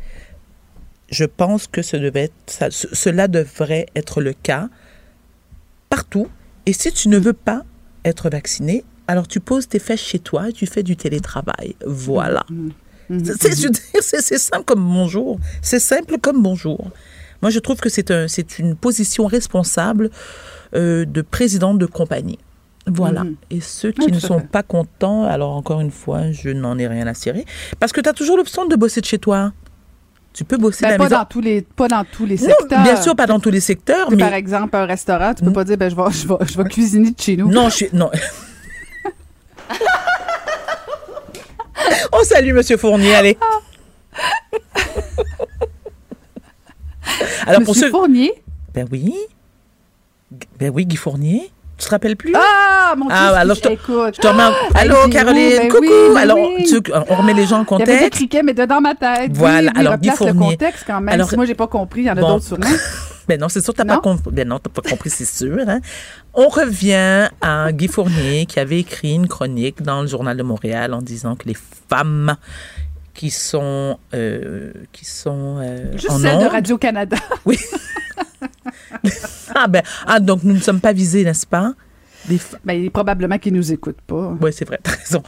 Je 1.11 1.25
pense 1.25 1.67
que 1.67 1.83
ce 1.83 1.97
devait 1.97 2.25
être- 2.25 2.35
ça- 2.47 2.71
ce- 2.71 2.87
cela 2.95 3.27
devrait 3.29 3.87
être 3.97 4.21
le 4.21 4.33
cas 4.33 4.69
partout. 5.89 6.29
Et 6.67 6.73
si 6.73 6.93
tu 6.93 7.09
ne 7.09 7.19
veux 7.19 7.33
pas 7.33 7.65
être 8.05 8.31
vacciné, 8.31 8.85
alors 9.09 9.27
tu 9.27 9.41
poses 9.41 9.67
tes 9.69 9.79
fesses 9.79 10.01
chez 10.01 10.19
toi 10.21 10.49
et 10.49 10.53
tu 10.53 10.67
fais 10.67 10.83
du 10.83 10.97
télétravail. 10.97 11.75
Voilà. 11.85 12.45
C'est- 13.09 13.55
veux 13.63 13.71
dire, 13.71 13.83
C'est 14.03 14.39
simple 14.39 14.65
comme 14.65 14.85
bonjour. 14.85 15.41
C'est 15.63 15.81
simple 15.81 16.19
comme 16.19 16.43
bonjour. 16.43 16.91
Moi, 17.43 17.51
je 17.51 17.59
trouve 17.59 17.79
que 17.81 17.89
c'est 17.89 18.11
un, 18.11 18.29
c'est 18.29 18.59
une 18.59 18.77
position 18.77 19.27
responsable 19.27 20.11
euh, 20.75 21.05
de 21.05 21.23
président 21.23 21.75
de 21.75 21.87
compagnie. 21.87 22.39
Voilà. 22.87 23.25
Mhm. 23.25 23.35
Et 23.51 23.61
ceux 23.61 23.91
qui 23.91 24.07
Oui, 24.07 24.13
ne 24.13 24.21
sont 24.21 24.39
fait. 24.39 24.47
pas 24.49 24.63
contents, 24.63 25.25
alors 25.25 25.51
encore 25.57 25.81
une 25.81 25.91
fois, 25.91 26.31
je 26.31 26.51
n'en 26.51 26.79
ai 26.79 26.87
rien 26.87 27.07
à 27.09 27.15
cirer. 27.15 27.45
Parce 27.81 27.93
que 27.93 28.01
tu 28.01 28.09
as 28.09 28.13
toujours 28.13 28.37
l'option 28.37 28.67
de 28.67 28.77
bosser 28.77 29.01
de 29.01 29.07
chez 29.07 29.19
toi. 29.19 29.53
Tu 30.33 30.45
peux 30.45 30.57
bosser 30.57 30.85
Ben, 30.85 30.91
la 30.93 30.97
pas, 30.97 31.05
maison. 31.05 31.17
dans 31.17 31.25
tous 31.25 31.41
les, 31.41 31.61
pas 31.63 31.89
dans 31.89 32.05
tous 32.05 32.25
les 32.25 32.37
Non, 32.37 32.47
secteurs. 32.49 32.83
bien 32.85 33.03
sûr, 33.03 33.17
pas 33.17 33.27
dans 33.27 33.41
tous 33.41 33.51
les 33.51 33.59
secteurs, 33.61 34.07
Tu 34.07 34.11
sais, 34.13 34.17
mais 34.17 34.23
Par 34.25 34.35
exemple, 34.35 34.77
un 34.77 34.87
restaurant, 34.87 35.35
tu 35.35 35.43
peux 35.45 35.53
pas 35.53 35.65
dire, 35.65 35.77
ben, 35.77 35.91
je 35.91 35.97
vais, 35.97 36.03
je 36.11 36.29
vais, 36.29 36.35
je 36.47 36.57
vais 36.57 36.65
cuisiner 36.69 37.11
de 37.11 37.21
chez 37.21 37.37
nous. 37.37 37.51
non, 37.51 37.69
je 37.69 37.75
suis 37.75 37.89
non. 37.93 38.11
On 42.13 42.23
salue 42.25 42.53
Monsieur 42.55 42.77
Fournier, 42.77 43.15
allez. 43.15 43.39
Alors 47.47 47.63
pour 47.63 47.75
ceux, 47.75 47.91
Fournier? 47.91 48.33
ben 48.75 48.87
oui, 48.91 49.15
ben 50.59 50.71
oui, 50.75 50.85
Guy 50.87 50.97
Fournier. 50.97 51.51
Tu 51.81 51.87
te 51.87 51.91
rappelles 51.91 52.17
plus 52.17 52.33
Ah, 52.37 52.95
mon 52.97 53.07
Dieu, 53.07 53.15
Ah, 53.19 53.39
alors 53.39 53.57
je. 53.57 53.63
Je 53.63 54.21
te 54.21 54.27
remets. 54.29 54.43
Ah, 54.43 54.53
Allô, 54.75 55.09
Caroline. 55.11 55.57
ben 55.59 55.69
Coucou. 55.71 55.83
oui, 55.83 55.89
ben 56.15 56.17
alors, 56.19 56.37
oui. 56.39 56.65
tu- 56.65 56.93
on 57.09 57.15
remet 57.17 57.33
les 57.35 57.47
gens 57.47 57.61
en 57.61 57.65
Il 57.65 57.71
y 57.71 57.75
avait 57.83 57.85
des 57.85 57.93
contexte? 57.99 58.13
criquets, 58.13 58.43
mais 58.43 58.53
dans 58.55 58.81
ma 58.81 58.95
tête. 58.95 59.31
Voilà, 59.33 59.73
alors, 59.75 59.97
Guy 59.97 60.11
replace 60.11 60.29
le 60.29 60.33
Fournier. 60.35 60.51
contexte 60.57 60.85
quand 60.87 61.01
même. 61.01 61.09
Alors- 61.15 61.29
si 61.31 61.37
moi, 61.37 61.47
j'ai 61.47 61.55
pas 61.55 61.67
compris, 61.67 62.03
il 62.03 62.07
y 62.07 62.11
en 62.11 62.17
a 62.17 62.21
Bon. 62.21 62.29
d'autres 62.35 62.45
sûrement. 62.45 62.67
Ben 63.29 63.39
non, 63.41 63.49
c'est 63.49 63.61
sûr, 63.63 63.73
t'as 63.73 63.85
pas 63.85 63.99
compris. 63.99 64.31
Ben 64.33 64.49
non, 64.49 64.59
t'as 64.59 64.71
pas 64.71 64.83
compris, 64.83 65.09
c'est 65.09 65.25
sûr. 65.25 65.57
hein. 65.69 65.79
On 66.35 66.49
revient 66.49 67.29
à 67.41 67.71
Guy 67.71 67.87
Fournier 67.87 68.45
qui 68.47 68.59
avait 68.59 68.81
écrit 68.81 69.15
une 69.15 69.29
chronique 69.29 69.83
dans 69.83 70.03
le 70.03 70.09
Journal 70.09 70.37
de 70.37 70.43
Montréal 70.43 70.93
en 70.95 71.01
disant 71.01 71.37
que 71.37 71.47
les 71.47 71.57
femmes 71.89 72.35
qui 73.15 73.31
sont 73.31 73.99
euh, 74.15 74.73
qui 74.91 75.05
sont 75.05 75.59
euh, 75.61 75.93
Juste 75.93 76.11
en 76.11 76.19
celle 76.19 76.39
de 76.39 76.45
ondes- 76.45 76.51
Radio-Canada. 76.51 77.17
Oui. 77.45 77.57
ah 79.55 79.67
ben 79.69 79.83
ah 80.07 80.21
donc 80.21 80.43
nous 80.45 80.55
ne 80.55 80.61
sommes 80.61 80.81
pas 80.81 80.93
visés, 80.93 81.25
n'est-ce 81.25 81.47
pas? 81.47 81.75
Les 82.29 82.37
f- 82.37 82.55
Ben, 82.65 82.91
probablement 82.91 83.39
qu'ils 83.39 83.55
nous 83.55 83.73
écoutent 83.73 84.01
pas. 84.03 84.37
Ouais, 84.41 84.53
c'est 84.53 84.65
vrai, 84.67 84.79
t'as 84.83 84.93
raison. 84.93 85.23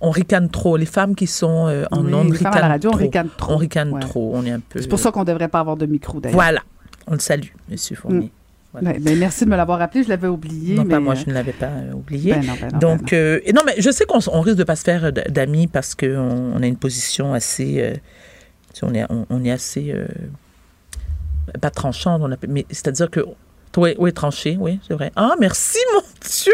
On 0.00 0.10
ricane 0.10 0.48
trop. 0.48 0.76
Les 0.76 0.86
femmes 0.86 1.14
qui 1.16 1.26
sont 1.26 1.66
euh, 1.66 1.84
en 1.90 2.04
Oui, 2.04 2.14
ondes 2.14 2.30
les 2.32 2.38
femmes 2.38 2.46
à 2.46 2.50
ricanent 2.50 2.62
la 2.62 2.68
radio, 2.68 2.90
on 2.92 2.96
ricane 2.96 3.28
trop. 3.36 3.52
On 3.52 3.56
ricane 3.56 3.92
Ouais. 3.92 4.00
trop. 4.00 4.32
On 4.34 4.44
est 4.46 4.50
un 4.52 4.60
peu. 4.60 4.80
C'est 4.80 4.88
pour 4.88 4.98
ça 5.00 5.10
qu'on 5.10 5.24
devrait 5.24 5.48
pas 5.48 5.58
avoir 5.60 5.76
de 5.76 5.86
micro, 5.86 6.20
d'ailleurs. 6.20 6.34
Voilà. 6.36 6.60
On 7.08 7.14
le 7.14 7.18
salue, 7.18 7.48
Monsieur 7.68 7.96
Fournier. 7.96 8.30
Voilà. 8.72 8.90
Ouais, 8.90 8.98
ben, 9.00 9.18
merci 9.18 9.44
de 9.44 9.50
me 9.50 9.56
l'avoir 9.56 9.78
rappelé, 9.78 10.04
je 10.04 10.08
l'avais 10.10 10.28
oublié. 10.28 10.74
Non, 10.76 10.84
mais, 10.84 10.90
pas 10.94 11.00
moi, 11.00 11.14
euh, 11.14 11.16
je 11.16 11.26
ne 11.28 11.32
l'avais 11.34 11.52
pas 11.54 11.66
euh, 11.66 11.92
oublié. 11.94 12.32
ben 12.34 12.46
non, 12.46 12.52
ben 12.60 12.68
non, 12.74 12.78
Donc, 12.78 13.10
ben 13.10 13.16
non. 13.16 13.34
euh, 13.36 13.40
et 13.44 13.52
non, 13.52 13.62
mais 13.66 13.74
je 13.78 13.90
sais 13.90 14.04
qu'on 14.04 14.40
risque 14.40 14.58
de 14.58 14.64
pas 14.64 14.76
se 14.76 14.84
faire 14.84 15.10
d'amis 15.12 15.66
parce 15.66 15.94
qu'on 15.96 16.52
on 16.54 16.62
a 16.62 16.66
une 16.66 16.76
position 16.76 17.32
assez. 17.34 17.80
euh, 17.80 17.94
on, 18.82 18.94
est, 18.94 19.04
on, 19.10 19.26
on 19.30 19.44
est 19.44 19.50
assez. 19.50 19.92
pas 21.60 21.70
tranchante, 21.70 22.22
on 22.22 22.30
mais 22.48 22.66
c'est-à-dire 22.70 23.10
que. 23.10 23.20
Oui, 23.78 23.94
oui, 23.98 24.12
tranché, 24.12 24.56
oui, 24.58 24.80
c'est 24.86 24.94
vrai. 24.94 25.12
Ah, 25.14 25.34
merci, 25.38 25.78
mon 25.94 26.00
Dieu! 26.28 26.52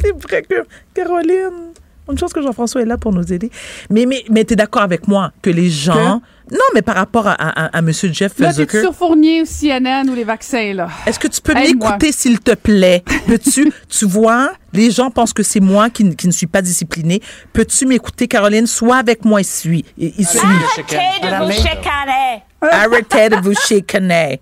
C'est 0.00 0.12
vrai 0.22 0.42
que. 0.42 0.64
Caroline! 0.94 1.72
Une 2.10 2.18
chose 2.18 2.32
que 2.32 2.42
Jean-François 2.42 2.82
est 2.82 2.86
là 2.86 2.96
pour 2.96 3.12
nous 3.12 3.32
aider. 3.32 3.50
Mais, 3.88 4.04
mais, 4.06 4.24
mais 4.30 4.44
tu 4.44 4.54
es 4.54 4.56
d'accord 4.56 4.82
avec 4.82 5.06
moi 5.06 5.32
que 5.42 5.50
les 5.50 5.70
gens. 5.70 6.20
Non, 6.50 6.58
mais 6.74 6.82
par 6.82 6.96
rapport 6.96 7.28
à, 7.28 7.34
à, 7.34 7.66
à 7.66 7.78
M. 7.78 7.92
Jeff 7.92 8.36
Là, 8.40 8.52
Zucker. 8.52 8.80
sur 8.80 8.92
Fournier 8.92 9.42
ou 9.42 9.44
CNN 9.44 10.08
ou 10.10 10.14
les 10.16 10.24
vaccins, 10.24 10.74
là? 10.74 10.88
Est-ce 11.06 11.20
que 11.20 11.28
tu 11.28 11.40
peux 11.40 11.54
m'écouter, 11.54 12.10
s'il 12.10 12.40
te 12.40 12.54
plaît? 12.54 13.04
Peux-tu, 13.28 13.72
tu 13.88 14.04
vois, 14.06 14.52
les 14.72 14.90
gens 14.90 15.10
pensent 15.12 15.32
que 15.32 15.44
c'est 15.44 15.60
moi 15.60 15.88
qui, 15.90 16.16
qui 16.16 16.26
ne 16.26 16.32
suis 16.32 16.48
pas 16.48 16.62
disciplinée. 16.62 17.22
Peux-tu 17.52 17.86
m'écouter, 17.86 18.26
Caroline? 18.26 18.66
Sois 18.66 18.96
avec 18.96 19.24
moi 19.24 19.40
Ici. 19.40 19.68
Arrêtez 19.96 21.20
de 21.22 21.44
vous 21.44 21.52
chicaner. 21.52 22.42
Arrêtez 22.60 23.28
de 23.28 23.36
vous 23.36 23.54
chicaner. 23.54 24.40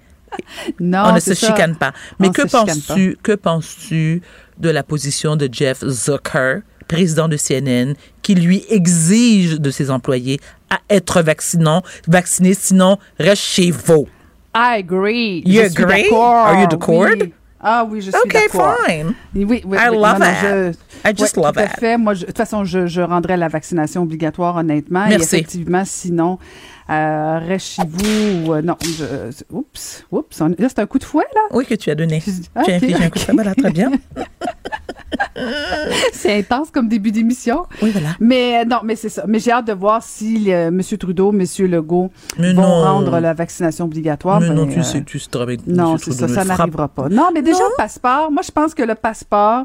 Non, 0.81 1.05
On 1.07 1.13
ne 1.15 1.21
se 1.21 1.35
ça. 1.35 1.47
chicane 1.49 1.77
pas. 1.77 1.93
Mais 2.19 2.29
On 2.29 2.33
que 2.33 2.43
penses-tu, 2.43 3.17
que 3.23 3.33
penses-tu 3.33 4.23
de 4.59 4.71
la 4.71 4.83
position 4.83 5.37
de 5.37 5.49
Jeff 5.51 5.85
Zucker, 5.87 6.61
président 6.87 7.29
de 7.29 7.37
CNN, 7.37 7.95
qui 8.23 8.35
lui 8.35 8.65
exige 8.71 9.61
de 9.61 9.71
ses 9.71 9.91
employés 9.91 10.41
à 10.71 10.79
être 10.91 11.23
vaccinants, 11.23 11.83
vaccinés, 12.07 12.55
sinon 12.55 12.99
reste 13.19 13.43
chez 13.43 13.71
vous? 13.71 14.07
I 14.55 14.79
agree. 14.79 15.43
You 15.47 15.63
je 15.63 15.67
agree? 15.83 16.07
Are 16.13 16.61
you 16.61 16.67
d'accord? 16.67 17.07
oui. 17.21 17.33
Ah 17.61 17.85
oui, 17.91 18.01
je 18.01 18.11
suis 18.13 18.21
OK, 18.25 18.33
d'accord. 18.33 18.77
fine. 18.87 19.15
Oui, 19.35 19.45
oui, 19.45 19.63
oui. 19.67 19.77
I 19.81 19.87
love 19.89 19.97
Non, 20.01 20.19
non, 20.21 20.27
it. 20.27 20.37
je- 21.05 21.11
I 21.11 21.13
just 21.17 21.37
Ouais, 21.37 21.43
love 21.43 21.53
tout 21.55 21.59
à 21.59 21.65
it. 21.65 21.71
fait. 21.81 21.99
Moi, 21.99 22.15
je- 22.15 22.21
de 22.21 22.27
toute 22.27 22.37
façon, 22.37 22.65
je, 22.65 22.87
je 22.87 23.01
rendrais 23.01 23.37
la 23.37 23.49
vaccination 23.49 24.03
obligatoire, 24.05 24.57
honnêtement. 24.57 25.07
Et 25.07 25.11
Merci. 25.11 25.25
effectivement, 25.37 25.83
sinon, 25.85 26.39
euh, 26.91 27.39
reste 27.39 27.67
chez 27.67 27.83
vous. 27.87 28.47
ou, 28.49 28.55
euh, 28.55 28.63
non, 28.63 28.77
je, 28.83 29.05
oups, 29.51 30.05
oups. 30.11 30.41
on- 30.41 30.49
là, 30.49 30.69
c'est 30.69 30.79
un 30.79 30.87
coup 30.87 30.99
de 30.99 31.05
fouet, 31.05 31.27
là? 31.35 31.41
Oui, 31.53 31.67
que 31.67 31.75
tu 31.75 31.91
as 31.91 31.95
donné. 31.95 32.23
Ah, 32.55 32.63
tu 32.65 32.73
as 32.73 32.77
ok, 32.77 32.83
infligé 32.83 33.05
un 33.05 33.11
coup 33.11 33.19
de 33.19 33.25
sabbat, 33.25 33.45
là, 33.45 33.55
très 33.55 33.71
bien. 33.71 33.91
c'est 36.13 36.39
intense 36.39 36.71
comme 36.71 36.89
début 36.89 37.13
d'émission. 37.13 37.67
Oui, 37.83 37.91
voilà. 37.91 38.11
Mais 38.21 38.65
non, 38.65 38.79
mais 38.85 38.97
c'est 38.97 39.09
ça. 39.09 39.25
Mais 39.27 39.39
j'ai 39.39 39.51
hâte 39.53 39.67
de 39.67 39.73
voir 39.73 40.03
si 40.03 40.53
euh, 40.53 40.69
M. 40.69 40.81
Trudeau, 40.99 41.33
M. 41.33 41.45
Legault 41.71 42.11
Mais 42.39 42.53
vont 42.53 42.63
non. 42.63 42.83
rendre 42.83 43.21
la 43.21 43.35
vaccination 43.35 43.87
obligatoire. 43.87 44.41
mais 44.41 44.51
non, 44.51 44.67
mais, 44.67 44.75
tu 44.75 44.81
euh, 44.81 44.83
sais, 44.83 45.03
tu 45.05 45.19
sais 45.19 45.29
que 45.31 45.71
Non, 45.71 45.97
c'est 45.99 46.13
ça, 46.13 46.27
ne 46.27 46.33
ça 46.35 46.45
n'arrivera 46.45 46.89
pas. 46.89 47.09
Non, 47.09 47.31
mais 47.33 47.43
déjà, 47.43 47.59
Non? 47.59 47.65
le 47.71 47.77
passeport, 47.77 48.31
moi, 48.31 48.43
je 48.45 48.51
pense 48.51 48.75
que 48.75 48.83
le 48.83 48.95
passeport 48.95 49.65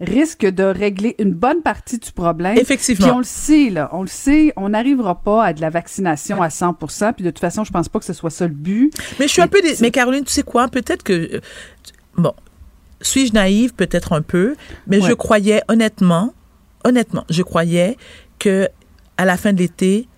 risque 0.00 0.44
de 0.44 0.64
régler 0.64 1.14
une 1.20 1.32
bonne 1.32 1.62
partie 1.62 1.98
du 1.98 2.10
problème. 2.10 2.58
Effectivement. 2.58 3.06
Puis 3.06 3.14
on 3.14 3.18
le 3.18 3.24
sait, 3.24 3.70
là, 3.70 3.88
on 3.92 4.02
le 4.02 4.08
sait, 4.08 4.52
on 4.56 4.70
n'arrivera 4.70 5.20
pas 5.20 5.44
à 5.44 5.52
de 5.52 5.60
la 5.60 5.70
vaccination 5.70 6.42
à 6.42 6.48
100% 6.48 7.12
Puis 7.12 7.24
de 7.24 7.30
toute 7.30 7.38
façon, 7.38 7.62
je 7.64 7.70
pense 7.70 7.88
pas 7.88 8.00
que 8.00 8.04
ce 8.04 8.12
soit 8.12 8.30
ça 8.30 8.46
le 8.46 8.54
but. 8.54 8.92
Mais 9.20 9.28
je 9.28 9.32
suis 9.32 9.42
un 9.42 9.46
peu. 9.48 9.58
c'est- 9.62 9.80
Mais 9.80 9.90
Caroline, 9.92 10.24
tu 10.24 10.32
sais 10.32 10.42
quoi? 10.42 10.66
Peut-être 10.68 11.02
que. 11.04 11.36
euh, 11.36 11.40
Bon. 12.16 12.32
Suis-je 13.00 13.32
naïve? 13.32 13.74
Peut-être 13.74 14.12
un 14.12 14.22
peu. 14.22 14.54
Mais 14.86 15.00
Ouais. 15.00 15.08
je 15.08 15.14
croyais, 15.14 15.62
honnêtement, 15.68 16.32
honnêtement, 16.84 17.24
je 17.30 17.42
croyais 17.42 17.96
que 18.38 18.68
à 19.16 19.24
la 19.24 19.36
fin 19.36 19.52
de 19.52 19.58
l'été, 19.58 20.08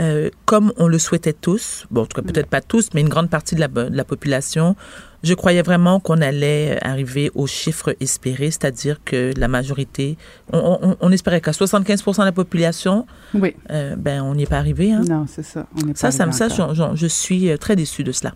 euh, 0.00 0.28
comme 0.44 0.72
on 0.76 0.88
le 0.88 0.98
souhaitait 0.98 1.32
tous, 1.32 1.86
bon, 1.90 2.02
en 2.02 2.06
tout 2.06 2.20
cas, 2.20 2.26
peut-être 2.26 2.48
pas 2.48 2.60
tous, 2.60 2.88
mais 2.94 3.00
une 3.00 3.08
grande 3.08 3.30
partie 3.30 3.54
de 3.54 3.60
la, 3.60 3.68
de 3.68 3.88
la 3.96 4.04
population, 4.04 4.74
je 5.22 5.34
croyais 5.34 5.62
vraiment 5.62 6.00
qu'on 6.00 6.20
allait 6.20 6.78
arriver 6.84 7.30
aux 7.36 7.46
chiffres 7.46 7.94
espérés, 8.00 8.50
c'est-à-dire 8.50 8.98
que 9.04 9.32
la 9.38 9.46
majorité, 9.46 10.18
on, 10.52 10.78
on- 10.82 10.96
on 11.00 11.12
espérait 11.12 11.40
qu'à 11.40 11.52
75% 11.52 12.18
de 12.22 12.24
la 12.26 12.32
population, 12.32 13.06
Oui. 13.34 13.54
euh, 13.70 13.94
ben, 13.96 14.20
on 14.22 14.34
n'y 14.34 14.42
est 14.42 14.46
pas 14.50 14.58
arrivé. 14.58 14.90
Hein. 14.92 15.02
Non, 15.08 15.26
c'est 15.28 15.44
ça. 15.44 15.66
On 15.76 15.88
est 15.88 15.96
Ça, 15.96 16.08
pas 16.08 16.32
ça, 16.32 16.32
ça, 16.32 16.48
je, 16.48 16.74
je- 16.74 16.96
je 16.96 17.06
suis 17.06 17.50
euh, 17.50 17.56
très 17.56 17.76
déçue 17.76 18.02
de 18.02 18.10
cela. 18.12 18.34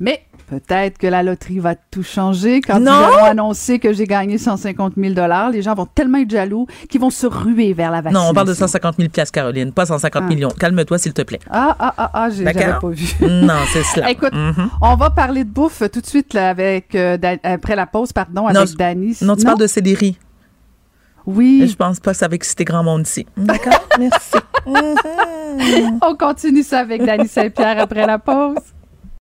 Mais 0.00 0.22
peut-être 0.48 0.96
que 0.96 1.06
la 1.06 1.22
loterie 1.22 1.58
va 1.58 1.74
tout 1.74 2.02
changer 2.02 2.60
quand 2.60 2.78
Non! 2.80 2.92
ils 2.92 3.18
vont 3.20 3.24
annoncer 3.24 3.78
que 3.78 3.92
j'ai 3.92 4.06
gagné 4.06 4.38
150 4.38 4.94
000 4.96 5.14
Les 5.52 5.62
gens 5.62 5.74
vont 5.74 5.86
tellement 5.86 6.18
être 6.18 6.30
jaloux 6.30 6.66
qu'ils 6.88 7.00
vont 7.00 7.10
se 7.10 7.26
ruer 7.26 7.72
vers 7.72 7.90
la 7.90 8.00
vaccination. 8.00 8.24
Non, 8.26 8.30
on 8.30 8.34
parle 8.34 8.48
de 8.48 8.54
150 8.54 8.96
000 8.96 9.08
piastres, 9.10 9.32
Caroline, 9.34 9.72
pas 9.72 9.86
150 9.86 10.22
Ah. 10.24 10.28
millions. 10.28 10.48
Calme-toi, 10.50 10.98
s'il 10.98 11.12
te 11.12 11.22
plaît. 11.22 11.40
Ah, 11.50 11.76
ah, 11.78 11.94
ah, 11.98 12.10
ah, 12.14 12.30
j'ai- 12.30 12.44
j'avais 12.44 12.78
pas 12.80 12.88
vu. 12.88 13.06
Non, 13.20 13.54
c'est 13.72 13.82
cela. 13.82 14.10
Écoute, 14.10 14.32
Mhm. 14.32 14.70
on 14.80 14.94
va 14.96 15.10
parler 15.10 15.44
de 15.44 15.50
bouffe 15.50 15.82
tout 15.92 16.00
de 16.00 16.06
suite 16.06 16.32
là, 16.32 16.50
avec 16.50 16.94
euh, 16.94 17.18
après 17.42 17.76
la 17.76 17.86
pause, 17.86 18.12
pardon, 18.12 18.42
Non, 18.42 18.46
avec 18.60 18.76
Dani. 18.76 19.16
Non, 19.22 19.36
tu 19.36 19.44
parles 19.44 19.58
de 19.58 19.66
céleri. 19.66 20.16
Oui, 21.26 21.66
Je 21.70 21.76
pense 21.76 22.00
pas 22.00 22.12
que 22.12 22.16
ça 22.16 22.26
va 22.26 22.34
exciter 22.36 22.64
grand 22.64 22.82
monde 22.82 23.06
ici. 23.06 23.26
D'accord? 23.36 23.86
Merci. 23.98 24.36
on 26.02 26.14
continue 26.16 26.62
ça 26.62 26.78
avec 26.80 27.04
Dani 27.04 27.28
Saint-Pierre 27.28 27.80
après 27.80 28.06
la 28.06 28.18
pause. 28.18 28.56